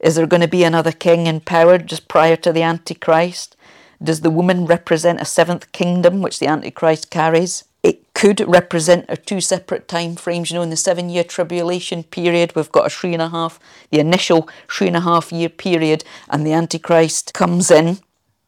[0.00, 3.56] Is there going to be another king in power just prior to the Antichrist?
[4.02, 7.64] Does the woman represent a seventh kingdom which the Antichrist carries?
[7.82, 10.50] It could represent a two separate time frames.
[10.50, 13.58] You know, in the seven year tribulation period, we've got a three and a half,
[13.90, 17.98] the initial three and a half year period, and the Antichrist comes in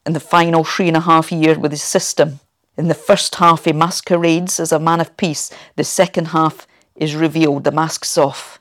[0.04, 2.40] in the final three and a half year with his system.
[2.78, 5.50] In the first half, he masquerades as a man of peace.
[5.74, 8.60] The second half is revealed, the mask's off.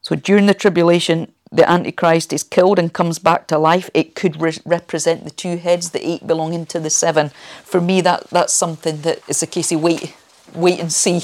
[0.00, 3.90] So during the tribulation, the Antichrist is killed and comes back to life.
[3.92, 7.32] It could re- represent the two heads, the eight belonging to the seven.
[7.64, 10.14] For me, that that's something that is a case of wait,
[10.54, 11.22] wait and see.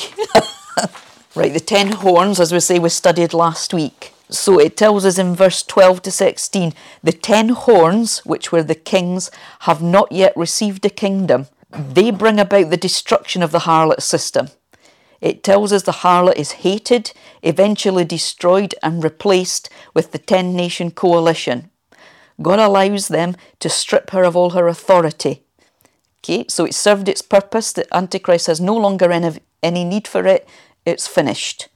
[1.36, 4.12] right, the ten horns, as we say, we studied last week.
[4.28, 6.72] So it tells us in verse 12 to 16
[7.04, 11.46] the ten horns, which were the kings, have not yet received a kingdom.
[11.72, 14.48] They bring about the destruction of the harlot system.
[15.22, 20.90] It tells us the harlot is hated, eventually destroyed, and replaced with the ten nation
[20.90, 21.70] coalition.
[22.42, 25.44] God allows them to strip her of all her authority.
[26.20, 27.72] Okay, so it served its purpose.
[27.72, 30.48] The Antichrist has no longer any, any need for it.
[30.84, 31.68] It's finished.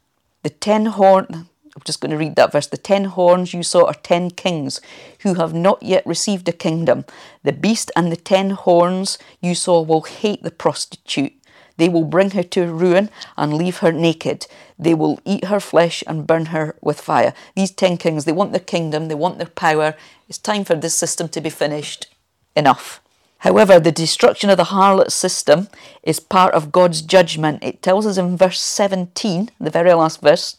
[0.43, 2.67] The ten horn I'm just going to read that verse.
[2.67, 4.81] The ten horns you saw are ten kings
[5.21, 7.05] who have not yet received a kingdom.
[7.43, 11.35] The beast and the ten horns you saw will hate the prostitute.
[11.77, 14.47] They will bring her to ruin and leave her naked.
[14.79, 17.35] They will eat her flesh and burn her with fire.
[17.55, 19.95] These ten kings, they want their kingdom, they want their power.
[20.31, 22.07] It's time for this system to be finished.
[22.55, 23.03] Enough.
[23.41, 25.69] However, the destruction of the harlot system
[26.03, 27.63] is part of God's judgment.
[27.63, 30.57] It tells us in verse 17, the very last verse,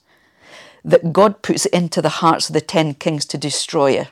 [0.87, 4.09] that God puts it into the hearts of the ten kings to destroy her,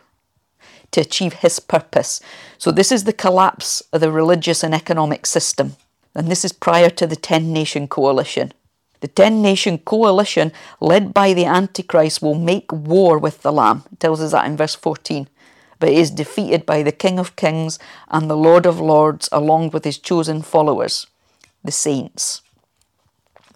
[0.91, 2.21] to achieve his purpose.
[2.59, 5.77] So, this is the collapse of the religious and economic system.
[6.15, 8.53] And this is prior to the ten nation coalition.
[9.01, 13.83] The ten nation coalition, led by the Antichrist, will make war with the Lamb.
[13.93, 15.29] It tells us that in verse 14.
[15.79, 19.85] But is defeated by the King of Kings and the Lord of Lords, along with
[19.85, 21.07] his chosen followers.
[21.63, 22.41] the saints.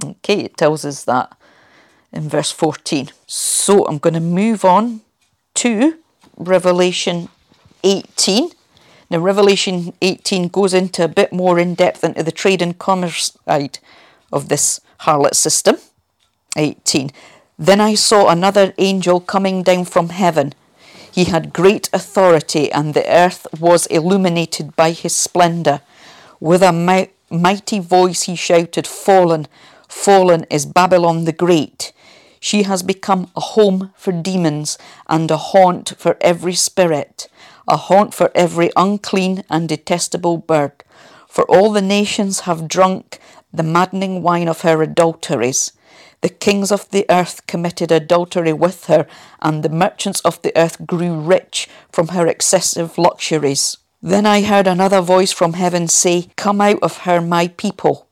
[0.04, 1.38] Okay, it tells us that
[2.12, 3.10] in verse 14.
[3.28, 5.02] So I'm going to move on
[5.56, 5.98] to
[6.38, 7.30] Revelation
[7.84, 8.50] 18.
[9.10, 13.38] Now, Revelation 18 goes into a bit more in depth into the trade and commerce
[13.46, 13.80] side
[14.32, 15.78] of this harlot system.
[16.56, 17.12] 18.
[17.58, 20.54] Then I saw another angel coming down from heaven.
[21.12, 25.82] He had great authority, and the earth was illuminated by his splendour.
[26.40, 29.48] With a mi- mighty voice he shouted, Fallen,
[29.88, 31.92] fallen is Babylon the Great.
[32.40, 37.28] She has become a home for demons and a haunt for every spirit,
[37.68, 40.84] a haunt for every unclean and detestable bird.
[41.28, 43.20] For all the nations have drunk
[43.54, 45.74] the maddening wine of her adulteries.
[46.22, 49.08] The kings of the earth committed adultery with her,
[49.42, 53.78] and the merchants of the earth grew rich from her excessive luxuries.
[54.02, 58.08] Then I heard another voice from heaven say, Come out of her, my people,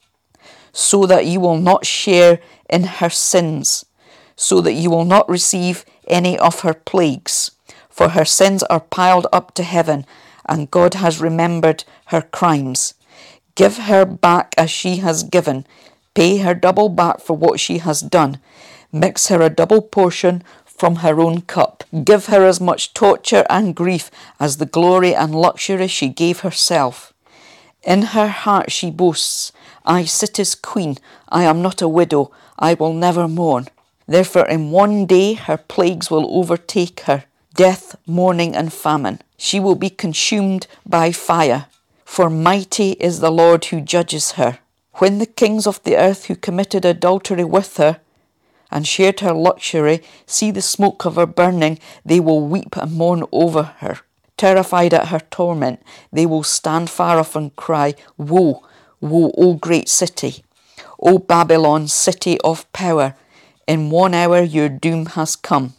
[0.72, 3.86] so that you will not share in her sins,
[4.38, 7.52] so that you will not receive any of her plagues.
[7.90, 10.06] For her sins are piled up to heaven,
[10.46, 12.94] and God has remembered her crimes.
[13.56, 15.66] Give her back as she has given
[16.18, 18.40] Pay her double back for what she has done.
[18.92, 21.84] Mix her a double portion from her own cup.
[22.04, 27.14] Give her as much torture and grief as the glory and luxury she gave herself.
[27.84, 29.52] In her heart she boasts,
[29.86, 30.98] I sit as queen,
[31.30, 33.68] I am not a widow, I will never mourn.
[34.08, 39.20] Therefore, in one day her plagues will overtake her death, mourning, and famine.
[39.38, 41.66] She will be consumed by fire,
[42.06, 44.60] for mighty is the Lord who judges her.
[44.96, 48.00] When the kings of the earth who committed adultery with her
[48.72, 53.24] and shared her luxury see the smoke of her burning, they will weep and mourn
[53.32, 54.00] over her.
[54.38, 58.64] Terrified at her torment, they will stand far off and cry, Woe,
[59.02, 60.44] woe, O great city!
[61.02, 63.16] O Babylon, city of power!
[63.68, 65.74] In one hour your doom has come.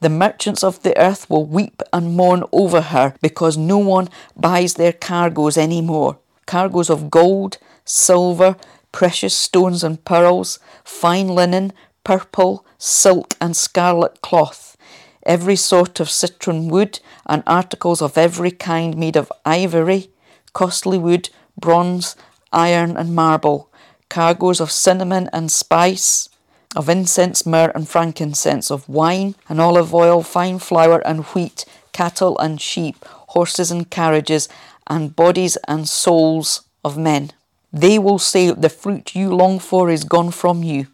[0.00, 4.74] The merchants of the earth will weep and mourn over her because no one buys
[4.74, 6.18] their cargoes any more.
[6.46, 8.56] Cargoes of gold, silver,
[8.90, 11.72] precious stones and pearls, fine linen,
[12.02, 14.76] purple, silk, and scarlet cloth,
[15.24, 20.10] every sort of citron wood, and articles of every kind made of ivory,
[20.54, 22.16] costly wood, bronze,
[22.52, 23.70] iron, and marble,
[24.08, 26.28] cargoes of cinnamon and spice,
[26.76, 32.38] of incense, myrrh, and frankincense, of wine and olive oil, fine flour and wheat, cattle
[32.38, 34.48] and sheep, horses and carriages,
[34.86, 37.30] and bodies and souls of men.
[37.72, 40.86] They will say, The fruit you long for is gone from you.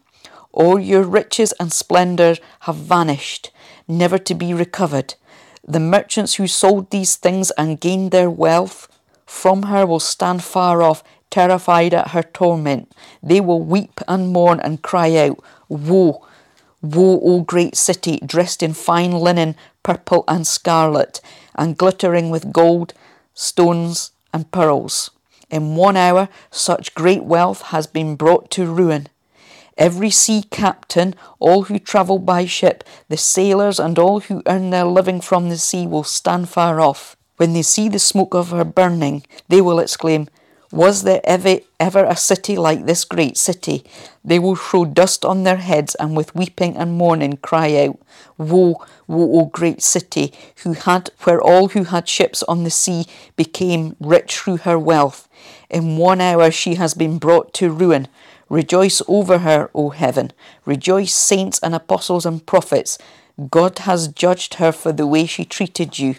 [0.51, 3.51] All your riches and splendour have vanished,
[3.87, 5.15] never to be recovered.
[5.67, 8.87] The merchants who sold these things and gained their wealth
[9.25, 12.91] from her will stand far off, terrified at her torment.
[13.21, 16.25] They will weep and mourn and cry out, Woe!
[16.81, 21.19] Woe, O great city, dressed in fine linen, purple and scarlet,
[21.55, 22.93] and glittering with gold,
[23.33, 25.09] stones, and pearls.
[25.49, 29.07] In one hour, such great wealth has been brought to ruin.
[29.77, 34.85] Every sea captain, all who travel by ship, the sailors, and all who earn their
[34.85, 37.17] living from the sea will stand far off.
[37.37, 40.29] When they see the smoke of her burning, they will exclaim,
[40.75, 43.85] Was there ever, ever a city like this great city?
[44.25, 47.97] They will throw dust on their heads and with weeping and mourning cry out,
[48.37, 50.33] Woe, woe, O great city,
[50.63, 53.05] who had where all who had ships on the sea
[53.37, 55.29] became rich through her wealth.
[55.69, 58.09] In one hour she has been brought to ruin.
[58.49, 60.33] Rejoice over her, O heaven.
[60.65, 62.97] Rejoice, saints and apostles and prophets.
[63.49, 66.15] God has judged her for the way she treated you.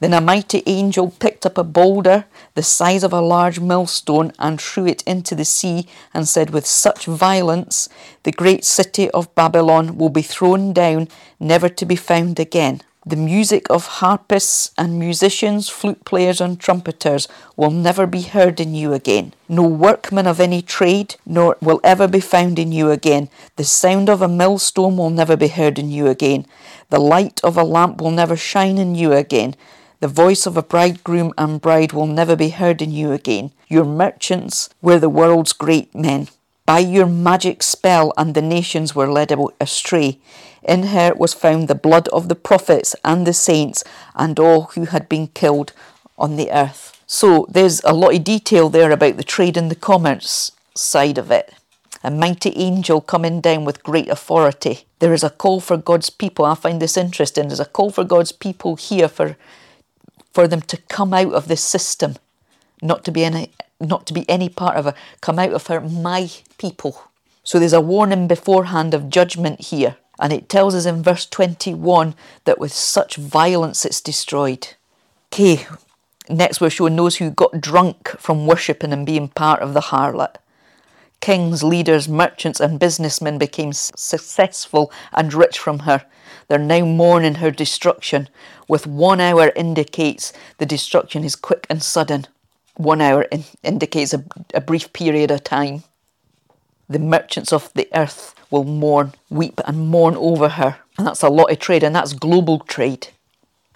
[0.00, 4.60] Then a mighty angel picked up a boulder the size of a large millstone and
[4.60, 7.88] threw it into the sea and said, With such violence,
[8.22, 11.08] the great city of Babylon will be thrown down,
[11.40, 12.82] never to be found again.
[13.06, 18.74] The music of harpists and musicians, flute players, and trumpeters will never be heard in
[18.74, 19.32] you again.
[19.48, 23.30] No workman of any trade nor will ever be found in you again.
[23.56, 26.44] The sound of a millstone will never be heard in you again.
[26.90, 29.54] The light of a lamp will never shine in you again.
[30.00, 33.50] The voice of a bridegroom and bride will never be heard in you again.
[33.66, 36.28] Your merchants were the world's great men.
[36.66, 40.18] By your magic spell, and the nations were led astray.
[40.62, 43.82] In her was found the blood of the prophets and the saints
[44.14, 45.72] and all who had been killed
[46.16, 47.02] on the earth.
[47.06, 51.30] So there's a lot of detail there about the trade and the commerce side of
[51.30, 51.54] it.
[52.04, 54.84] A mighty angel coming down with great authority.
[55.00, 56.44] There is a call for God's people.
[56.44, 57.48] I find this interesting.
[57.48, 59.36] There's a call for God's people here for
[60.38, 62.14] for them to come out of this system,
[62.80, 64.94] not to be any not to be any part of her.
[65.20, 67.02] Come out of her, my people.
[67.42, 69.96] So there's a warning beforehand of judgment here.
[70.20, 72.14] And it tells us in verse 21
[72.44, 74.76] that with such violence it's destroyed.
[75.32, 75.66] Okay,
[76.28, 80.36] next we're showing those who got drunk from worshipping and being part of the harlot.
[81.20, 86.04] Kings, leaders, merchants, and businessmen became successful and rich from her.
[86.48, 88.28] They're now mourning her destruction.
[88.68, 92.26] With one hour indicates the destruction is quick and sudden.
[92.76, 95.82] One hour in- indicates a, a brief period of time.
[96.88, 100.78] The merchants of the earth will mourn, weep, and mourn over her.
[100.96, 103.08] And that's a lot of trade, and that's global trade.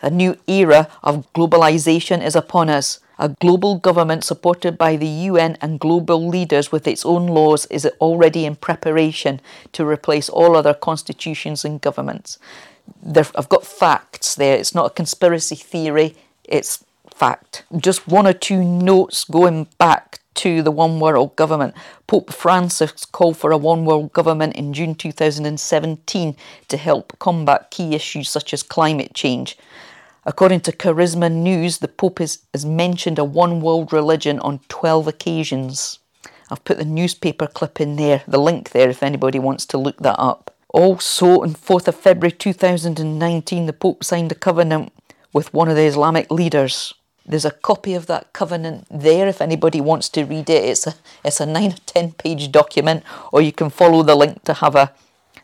[0.01, 3.01] A new era of globalization is upon us.
[3.22, 7.86] A global government supported by the UN and global leaders with its own laws is
[8.00, 12.40] already in preparation to replace all other constitutions and governments.
[13.00, 14.56] There, I've got facts there.
[14.56, 17.62] It's not a conspiracy theory, it's fact.
[17.76, 21.76] Just one or two notes going back to the one world government.
[22.08, 26.34] Pope Francis called for a one world government in June 2017
[26.66, 29.56] to help combat key issues such as climate change.
[30.24, 35.08] According to Charisma News, the Pope has, has mentioned a one world religion on 12
[35.08, 35.98] occasions.
[36.48, 39.98] I've put the newspaper clip in there, the link there if anybody wants to look
[39.98, 40.54] that up.
[40.68, 44.92] Also, on 4th of February 2019, the Pope signed a covenant
[45.32, 46.94] with one of the Islamic leaders.
[47.26, 50.64] There's a copy of that covenant there if anybody wants to read it.
[50.64, 50.94] It's a,
[51.24, 53.02] it's a 9 or 10 page document,
[53.32, 54.92] or you can follow the link to have a,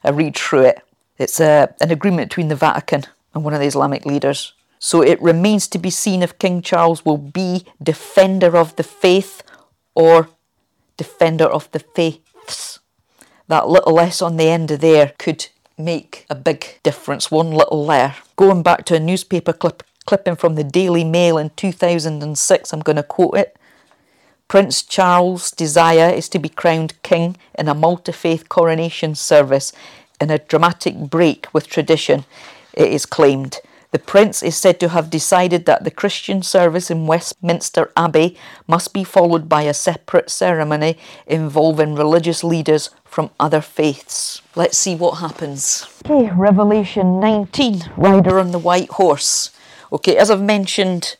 [0.04, 0.82] a read through it.
[1.18, 3.04] It's a, an agreement between the Vatican
[3.34, 4.52] and one of the Islamic leaders.
[4.78, 9.42] So it remains to be seen if King Charles will be defender of the faith
[9.94, 10.28] or
[10.96, 12.78] defender of the faiths.
[13.48, 17.84] That little S on the end of there could make a big difference, one little
[17.84, 18.16] letter.
[18.36, 22.96] Going back to a newspaper clip, clipping from the Daily Mail in 2006, I'm going
[22.96, 23.56] to quote it.
[24.48, 29.72] Prince Charles' desire is to be crowned king in a multi faith coronation service
[30.20, 32.24] in a dramatic break with tradition,
[32.72, 33.60] it is claimed.
[33.90, 38.36] The Prince is said to have decided that the Christian service in Westminster Abbey
[38.66, 44.42] must be followed by a separate ceremony involving religious leaders from other faiths.
[44.54, 45.86] Let's see what happens.
[46.04, 49.52] Okay, Revelation 19 Rider on the White Horse.
[49.90, 51.16] Okay, as I've mentioned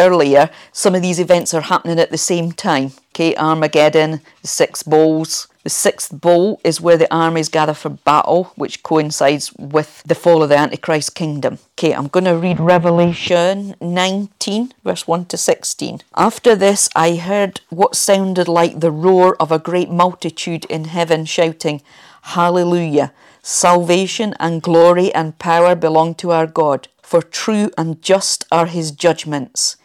[0.00, 2.92] earlier, some of these events are happening at the same time.
[3.12, 8.44] Okay, Armageddon, the six bowls, the sixth bowl is where the armies gather for battle,
[8.56, 11.58] which coincides with the fall of the Antichrist kingdom.
[11.72, 16.00] Okay, I'm going to read Revelation 19, verse 1 to 16.
[16.16, 21.26] After this, I heard what sounded like the roar of a great multitude in heaven
[21.26, 21.82] shouting,
[22.22, 23.12] Hallelujah!
[23.42, 28.92] Salvation and glory and power belong to our God, for true and just are his
[28.92, 29.76] judgments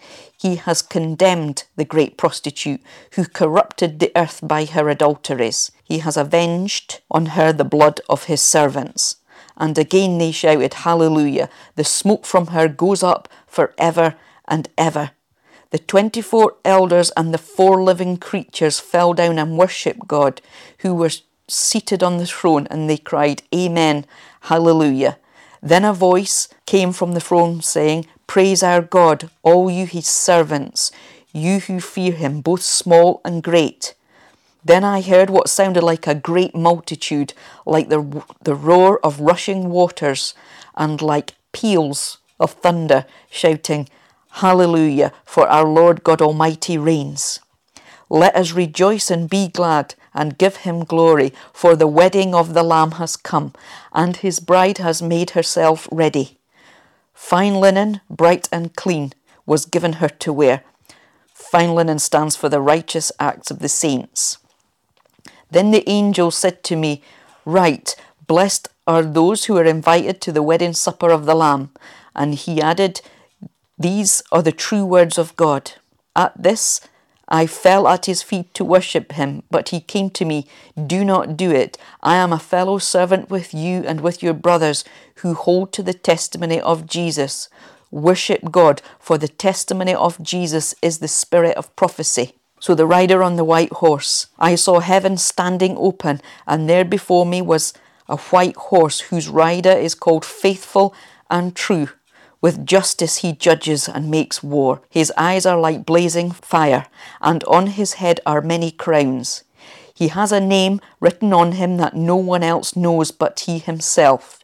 [0.45, 2.81] he has condemned the great prostitute
[3.13, 5.71] who corrupted the earth by her adulteries.
[5.83, 9.15] He has avenged on her the blood of his servants.
[9.57, 11.49] And again they shouted, Hallelujah!
[11.75, 14.15] The smoke from her goes up for ever
[14.47, 15.11] and ever.
[15.71, 20.41] The twenty four elders and the four living creatures fell down and worshipped God,
[20.79, 24.05] who was seated on the throne, and they cried, Amen,
[24.41, 25.17] Hallelujah.
[25.65, 30.91] Then a voice came from the throne saying, Praise our God, all you his servants,
[31.33, 33.95] you who fear him, both small and great.
[34.63, 37.33] Then I heard what sounded like a great multitude,
[37.65, 40.35] like the, the roar of rushing waters,
[40.75, 43.89] and like peals of thunder, shouting,
[44.33, 47.39] Hallelujah, for our Lord God Almighty reigns.
[48.07, 52.63] Let us rejoice and be glad and give him glory, for the wedding of the
[52.63, 53.53] Lamb has come,
[53.93, 56.39] and his bride has made herself ready.
[57.13, 59.13] Fine linen, bright and clean,
[59.45, 60.63] was given her to wear.
[61.33, 64.39] Fine linen stands for the righteous acts of the saints.
[65.51, 67.03] Then the angel said to me,
[67.45, 67.95] Write,
[68.27, 71.69] blessed are those who are invited to the wedding supper of the Lamb.
[72.15, 73.01] And he added,
[73.77, 75.73] These are the true words of God.
[76.15, 76.81] At this,
[77.27, 80.47] I fell at his feet to worship him, but he came to me,
[80.85, 81.77] Do not do it.
[82.03, 84.83] I am a fellow servant with you and with your brothers
[85.17, 87.49] who hold to the testimony of Jesus.
[87.91, 92.35] Worship God, for the testimony of Jesus is the spirit of prophecy.
[92.59, 97.25] So the rider on the white horse, I saw heaven standing open, and there before
[97.25, 97.73] me was
[98.07, 100.93] a white horse whose rider is called Faithful
[101.29, 101.89] and True.
[102.41, 104.81] With justice he judges and makes war.
[104.89, 106.87] His eyes are like blazing fire,
[107.21, 109.43] and on his head are many crowns.
[109.93, 114.43] He has a name written on him that no one else knows but he himself.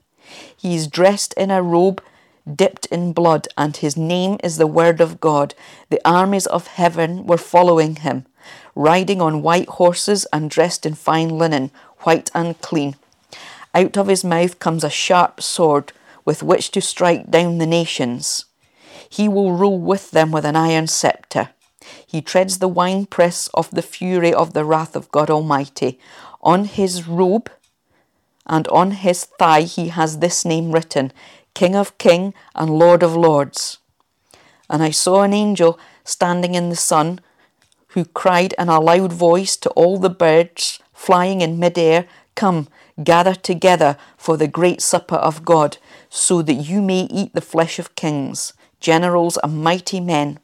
[0.55, 2.01] He is dressed in a robe
[2.55, 5.53] dipped in blood, and his name is the Word of God.
[5.89, 8.25] The armies of heaven were following him,
[8.75, 12.95] riding on white horses and dressed in fine linen, white and clean.
[13.73, 15.93] Out of his mouth comes a sharp sword
[16.25, 18.45] with which to strike down the nations.
[19.09, 21.49] He will rule with them with an iron sceptre.
[22.05, 25.99] He treads the winepress of the fury of the wrath of God Almighty.
[26.41, 27.51] On his robe
[28.45, 31.11] and on his thigh he has this name written
[31.53, 33.79] King of Kings and Lord of Lords.
[34.69, 37.19] And I saw an angel standing in the sun
[37.89, 42.69] who cried in a loud voice to all the birds flying in mid-air, Come,
[43.03, 45.77] gather together for the great supper of God,
[46.11, 50.39] so that you may eat the flesh of kings, generals and mighty men,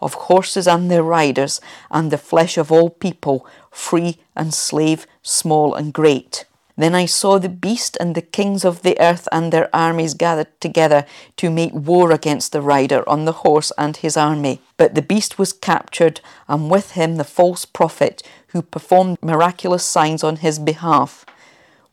[0.00, 1.60] of horses and their riders,
[1.90, 6.44] and the flesh of all people, free and slave, small and great.
[6.76, 10.60] Then I saw the beast and the kings of the earth and their armies gathered
[10.60, 11.04] together
[11.36, 14.60] to make war against the rider on the horse and his army.
[14.76, 20.24] But the beast was captured, and with him the false prophet who performed miraculous signs
[20.24, 21.24] on his behalf.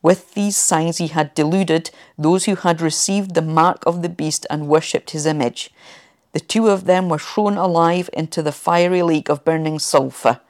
[0.02, 4.46] With these signs he had deluded those who had received the mark of the beast
[4.48, 5.70] and worshipped his image.
[6.32, 10.40] The two of them were thrown alive into the fiery lake of burning sulphur.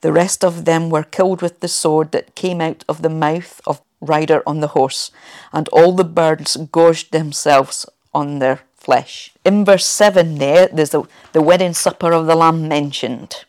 [0.00, 3.60] The rest of them were killed with the sword that came out of the mouth
[3.66, 5.10] of rider on the horse,
[5.52, 7.84] and all the birds gorged themselves
[8.14, 9.32] on their flesh.
[9.44, 13.44] In verse 7 there, there's the, the wedding supper of the Lamb mentioned.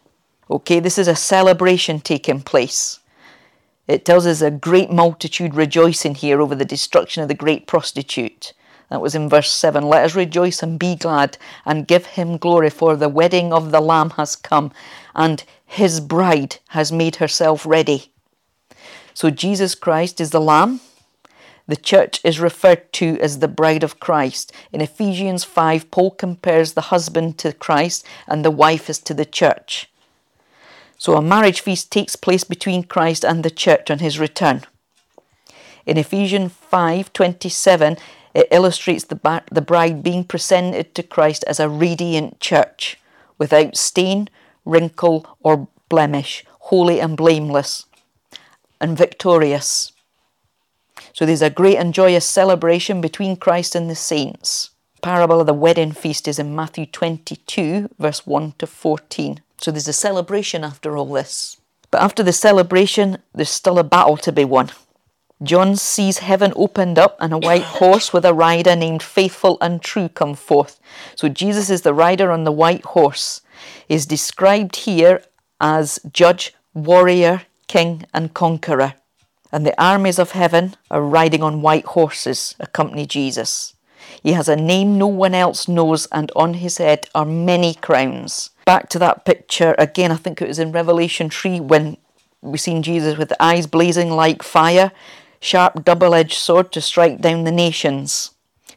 [0.49, 2.99] Okay, this is a celebration taking place.
[3.89, 8.53] It tells us a great multitude rejoicing here over the destruction of the great prostitute.
[8.91, 9.83] That was in verse 7.
[9.83, 13.81] Let us rejoice and be glad and give him glory, for the wedding of the
[13.81, 14.71] Lamb has come,
[15.15, 18.11] and his bride has made herself ready.
[19.15, 20.81] So Jesus Christ is the Lamb.
[21.65, 24.53] The church is referred to as the bride of Christ.
[24.71, 29.25] In Ephesians 5, Paul compares the husband to Christ and the wife is to the
[29.25, 29.89] church.
[30.99, 34.63] So a marriage feast takes place between Christ and the church on his return.
[35.85, 37.97] In Ephesians 5:27,
[38.33, 42.99] it illustrates the, the bride being presented to Christ as a radiant church,
[43.37, 44.27] without stain,
[44.65, 47.85] wrinkle, or blemish, holy and blameless,
[48.81, 49.93] and victorious.
[51.13, 54.71] So there's a great and joyous celebration between Christ and the saints.
[54.95, 59.39] The parable of the wedding feast is in Matthew 22, verse 1 to 14.
[59.59, 61.57] So there's a celebration after all this.
[61.91, 64.71] But after the celebration, there's still a battle to be won.
[65.41, 69.81] John sees heaven opened up and a white horse with a rider named Faithful and
[69.81, 70.79] True come forth.
[71.15, 73.41] So Jesus is the rider on the white horse.
[73.89, 75.23] Is described here
[75.59, 78.93] as judge, warrior, king, and conqueror.
[79.51, 83.73] And the armies of heaven are riding on white horses, accompany Jesus.
[84.21, 88.51] He has a name no one else knows, and on his head are many crowns.
[88.69, 91.97] Back to that picture again, I think it was in Revelation 3 when
[92.43, 94.91] we seen Jesus with eyes blazing like fire
[95.39, 98.29] sharp double edged sword to strike down the nations.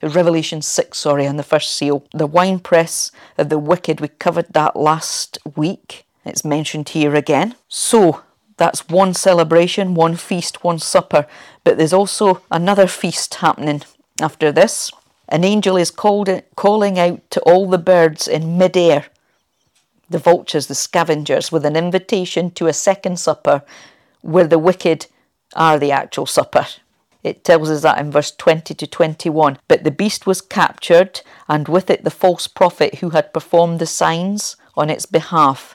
[0.02, 2.06] Revelation 6, sorry, on the first seal.
[2.14, 6.06] The winepress of the wicked, we covered that last week.
[6.24, 7.56] It's mentioned here again.
[7.68, 8.22] So,
[8.56, 11.26] that's one celebration, one feast, one supper.
[11.64, 13.82] But there's also another feast happening
[14.22, 14.90] after this.
[15.28, 19.04] An angel is called, calling out to all the birds in mid-air,
[20.12, 23.62] the vultures, the scavengers, with an invitation to a second supper
[24.20, 25.06] where the wicked
[25.54, 26.66] are the actual supper.
[27.22, 29.58] It tells us that in verse 20 to 21.
[29.68, 33.86] But the beast was captured, and with it the false prophet who had performed the
[33.86, 35.74] signs on its behalf.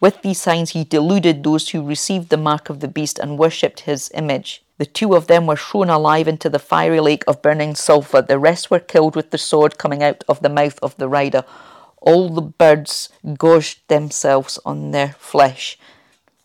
[0.00, 3.80] With these signs he deluded those who received the mark of the beast and worshipped
[3.80, 4.62] his image.
[4.76, 8.20] The two of them were thrown alive into the fiery lake of burning sulphur.
[8.20, 11.44] The rest were killed with the sword coming out of the mouth of the rider.
[12.04, 15.78] All the birds gorged themselves on their flesh.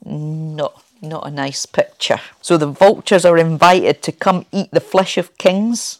[0.03, 2.20] No not a nice picture.
[2.41, 5.99] So the vultures are invited to come eat the flesh of kings,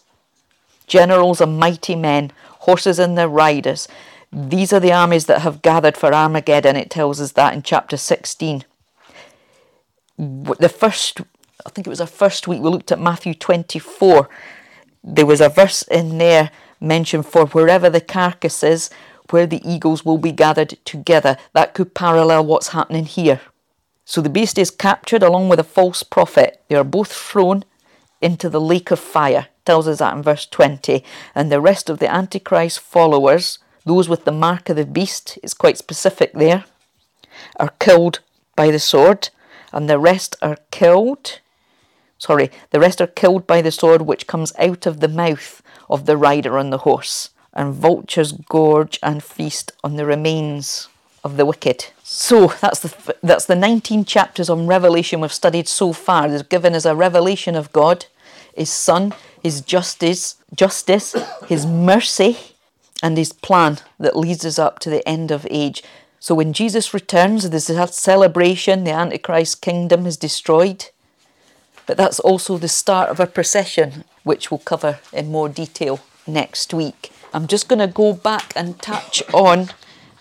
[0.86, 3.88] generals and mighty men, horses and their riders.
[4.32, 6.76] These are the armies that have gathered for Armageddon.
[6.76, 8.64] It tells us that in chapter 16.
[10.18, 11.20] The first,
[11.64, 14.28] I think it was our first week, we looked at Matthew 24.
[15.02, 18.90] There was a verse in there mentioned for wherever the carcass is,
[19.32, 21.36] where the eagles will be gathered together.
[21.52, 23.40] That could parallel what's happening here.
[24.04, 26.62] So the beast is captured along with a false prophet.
[26.68, 27.64] They are both thrown
[28.20, 29.46] into the lake of fire.
[29.64, 31.04] Tells us that in verse 20.
[31.34, 35.54] And the rest of the Antichrist followers, those with the mark of the beast, is
[35.54, 36.64] quite specific there,
[37.56, 38.20] are killed
[38.56, 39.30] by the sword.
[39.72, 41.40] And the rest are killed.
[42.18, 46.06] Sorry, the rest are killed by the sword which comes out of the mouth of
[46.06, 47.30] the rider on the horse.
[47.52, 50.88] And vultures gorge and feast on the remains
[51.24, 51.86] of the wicked.
[52.02, 56.28] So that's the that's the 19 chapters on Revelation we've studied so far.
[56.28, 58.06] They've given us a revelation of God,
[58.54, 61.14] His Son, His justice, justice,
[61.46, 62.38] His mercy,
[63.02, 65.82] and His plan that leads us up to the end of age.
[66.18, 68.84] So when Jesus returns, there's a celebration.
[68.84, 70.86] The Antichrist kingdom is destroyed.
[71.86, 76.74] But that's also the start of a procession, which we'll cover in more detail next
[76.74, 77.10] week.
[77.32, 79.70] I'm just going to go back and touch on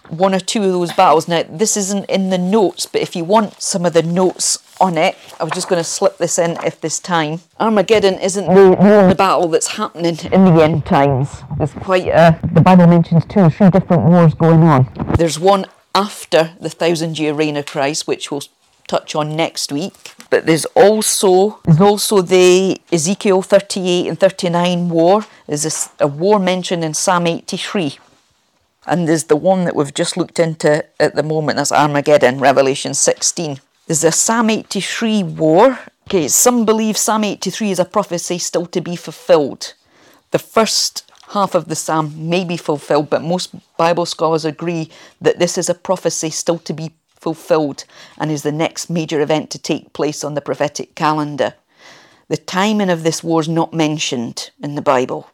[0.09, 1.27] one or two of those battles.
[1.27, 4.97] Now, this isn't in the notes, but if you want some of the notes on
[4.97, 7.41] it, I was just going to slip this in if this time.
[7.59, 11.43] Armageddon isn't the, the battle that's happening in the end times.
[11.57, 12.39] There's quite a.
[12.53, 14.91] The Bible mentions two or three different wars going on.
[15.17, 18.43] There's one after the thousand year reign of Christ, which we'll
[18.89, 20.13] touch on next week.
[20.29, 25.25] But there's also there's also the Ezekiel 38 and 39 war.
[25.47, 27.99] There's a, a war mentioned in Psalm 83.
[28.85, 32.93] And there's the one that we've just looked into at the moment, that's Armageddon, Revelation
[32.93, 33.59] 16.
[33.85, 35.79] There's a Psalm 83 war.
[36.07, 39.73] Okay, some believe Psalm 83 is a prophecy still to be fulfilled.
[40.31, 44.89] The first half of the psalm may be fulfilled, but most Bible scholars agree
[45.21, 47.85] that this is a prophecy still to be fulfilled
[48.17, 51.53] and is the next major event to take place on the prophetic calendar.
[52.27, 55.31] The timing of this war is not mentioned in the Bible.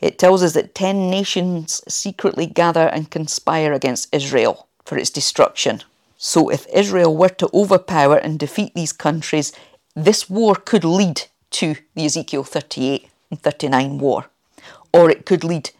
[0.00, 5.82] It tells us that ten nations secretly gather and conspire against Israel for its destruction.
[6.18, 9.52] So, if Israel were to overpower and defeat these countries,
[9.94, 11.22] this war could lead
[11.52, 14.26] to the Ezekiel 38 and 39 war,
[14.92, 15.70] or it could lead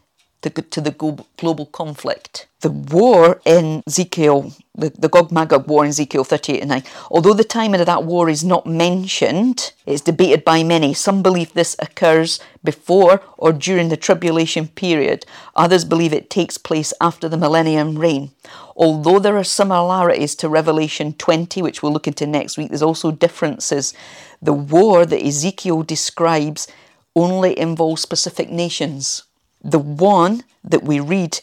[0.43, 0.91] to, to the
[1.37, 2.47] global conflict.
[2.61, 7.33] The war in Ezekiel, the, the Gog Magog war in Ezekiel 38 and 9, although
[7.33, 10.93] the timing of that war is not mentioned, it's debated by many.
[10.93, 15.25] Some believe this occurs before or during the tribulation period,
[15.55, 18.31] others believe it takes place after the millennium reign.
[18.75, 23.11] Although there are similarities to Revelation 20, which we'll look into next week, there's also
[23.11, 23.93] differences.
[24.41, 26.67] The war that Ezekiel describes
[27.15, 29.23] only involves specific nations.
[29.63, 31.39] The one that we read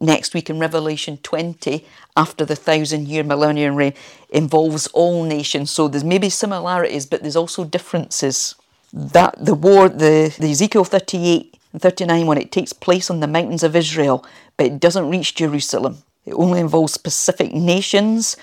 [0.00, 1.84] next week in Revelation 20,
[2.16, 3.94] after the thousand year millennium reign,
[4.30, 5.70] involves all nations.
[5.70, 8.54] So there's maybe similarities, but there's also differences.
[8.92, 13.26] That the war, the, the Ezekiel 38 and 39 one, it takes place on the
[13.26, 14.24] mountains of Israel,
[14.56, 15.98] but it doesn't reach Jerusalem.
[16.24, 18.36] It only involves specific nations.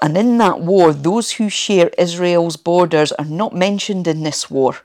[0.00, 4.76] And in that war, those who share Israel's borders are not mentioned in this war.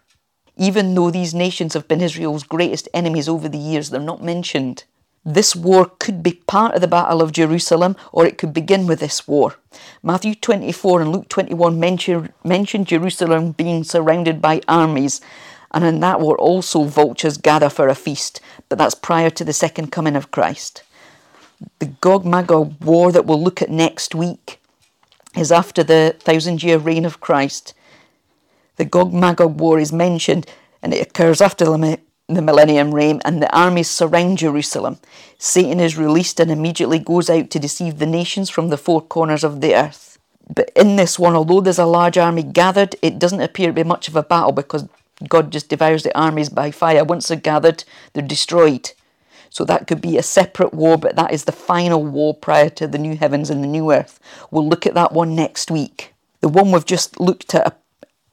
[0.57, 4.83] Even though these nations have been Israel's greatest enemies over the years, they're not mentioned.
[5.23, 8.99] This war could be part of the Battle of Jerusalem or it could begin with
[8.99, 9.55] this war.
[10.01, 15.19] Matthew 24 and Luke 21 mention, mention Jerusalem being surrounded by armies,
[15.71, 18.39] and in that war also vultures gather for a feast,
[18.69, 20.83] but that's prior to the second coming of Christ.
[21.79, 24.61] The Gog Magog war that we'll look at next week
[25.35, 27.73] is after the thousand year reign of Christ.
[28.77, 30.47] The Gog Magog war is mentioned
[30.81, 34.99] and it occurs after the, the millennium reign and the armies surround Jerusalem.
[35.37, 39.43] Satan is released and immediately goes out to deceive the nations from the four corners
[39.43, 40.19] of the earth.
[40.53, 43.83] But in this one, although there's a large army gathered, it doesn't appear to be
[43.83, 44.87] much of a battle because
[45.27, 47.03] God just devours the armies by fire.
[47.03, 48.91] Once they're gathered, they're destroyed.
[49.49, 52.87] So that could be a separate war, but that is the final war prior to
[52.87, 54.19] the new heavens and the new earth.
[54.51, 56.13] We'll look at that one next week.
[56.41, 57.79] The one we've just looked at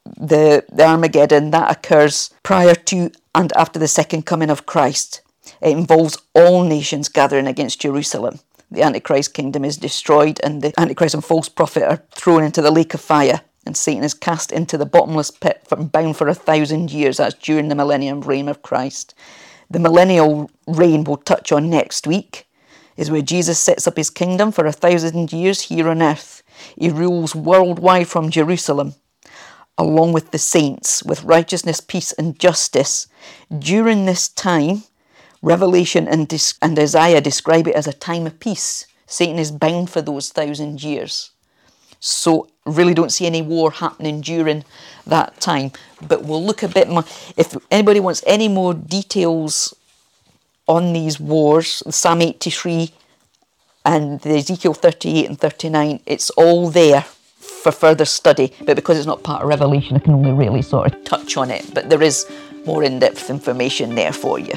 [0.04, 5.22] the, the Armageddon, that occurs prior to and after the second coming of Christ.
[5.60, 8.40] It involves all nations gathering against Jerusalem.
[8.70, 12.70] The Antichrist kingdom is destroyed, and the Antichrist and false prophet are thrown into the
[12.70, 16.34] lake of fire, and Satan is cast into the bottomless pit, from bound for a
[16.34, 17.18] thousand years.
[17.18, 19.14] That's during the millennium reign of Christ.
[19.70, 22.46] The millennial reign we'll touch on next week
[22.96, 26.42] is where Jesus sets up his kingdom for a thousand years here on earth.
[26.76, 28.94] He rules worldwide from Jerusalem
[29.76, 33.06] along with the saints, with righteousness, peace, and justice.
[33.56, 34.84] During this time,
[35.42, 38.86] Revelation and, and Isaiah describe it as a time of peace.
[39.06, 41.30] Satan is bound for those thousand years.
[42.00, 44.64] So, really don't see any war happening during
[45.06, 45.72] that time.
[46.06, 47.04] But we'll look a bit more.
[47.36, 49.74] If anybody wants any more details
[50.66, 52.90] on these wars, Psalm 83
[53.84, 57.04] and the Ezekiel 38 and 39, it's all there
[57.64, 60.94] for further study, but because it's not part of Revelation, I can only really sort
[60.94, 61.74] of touch on it.
[61.74, 62.24] But there is
[62.66, 64.54] more in depth information there for you.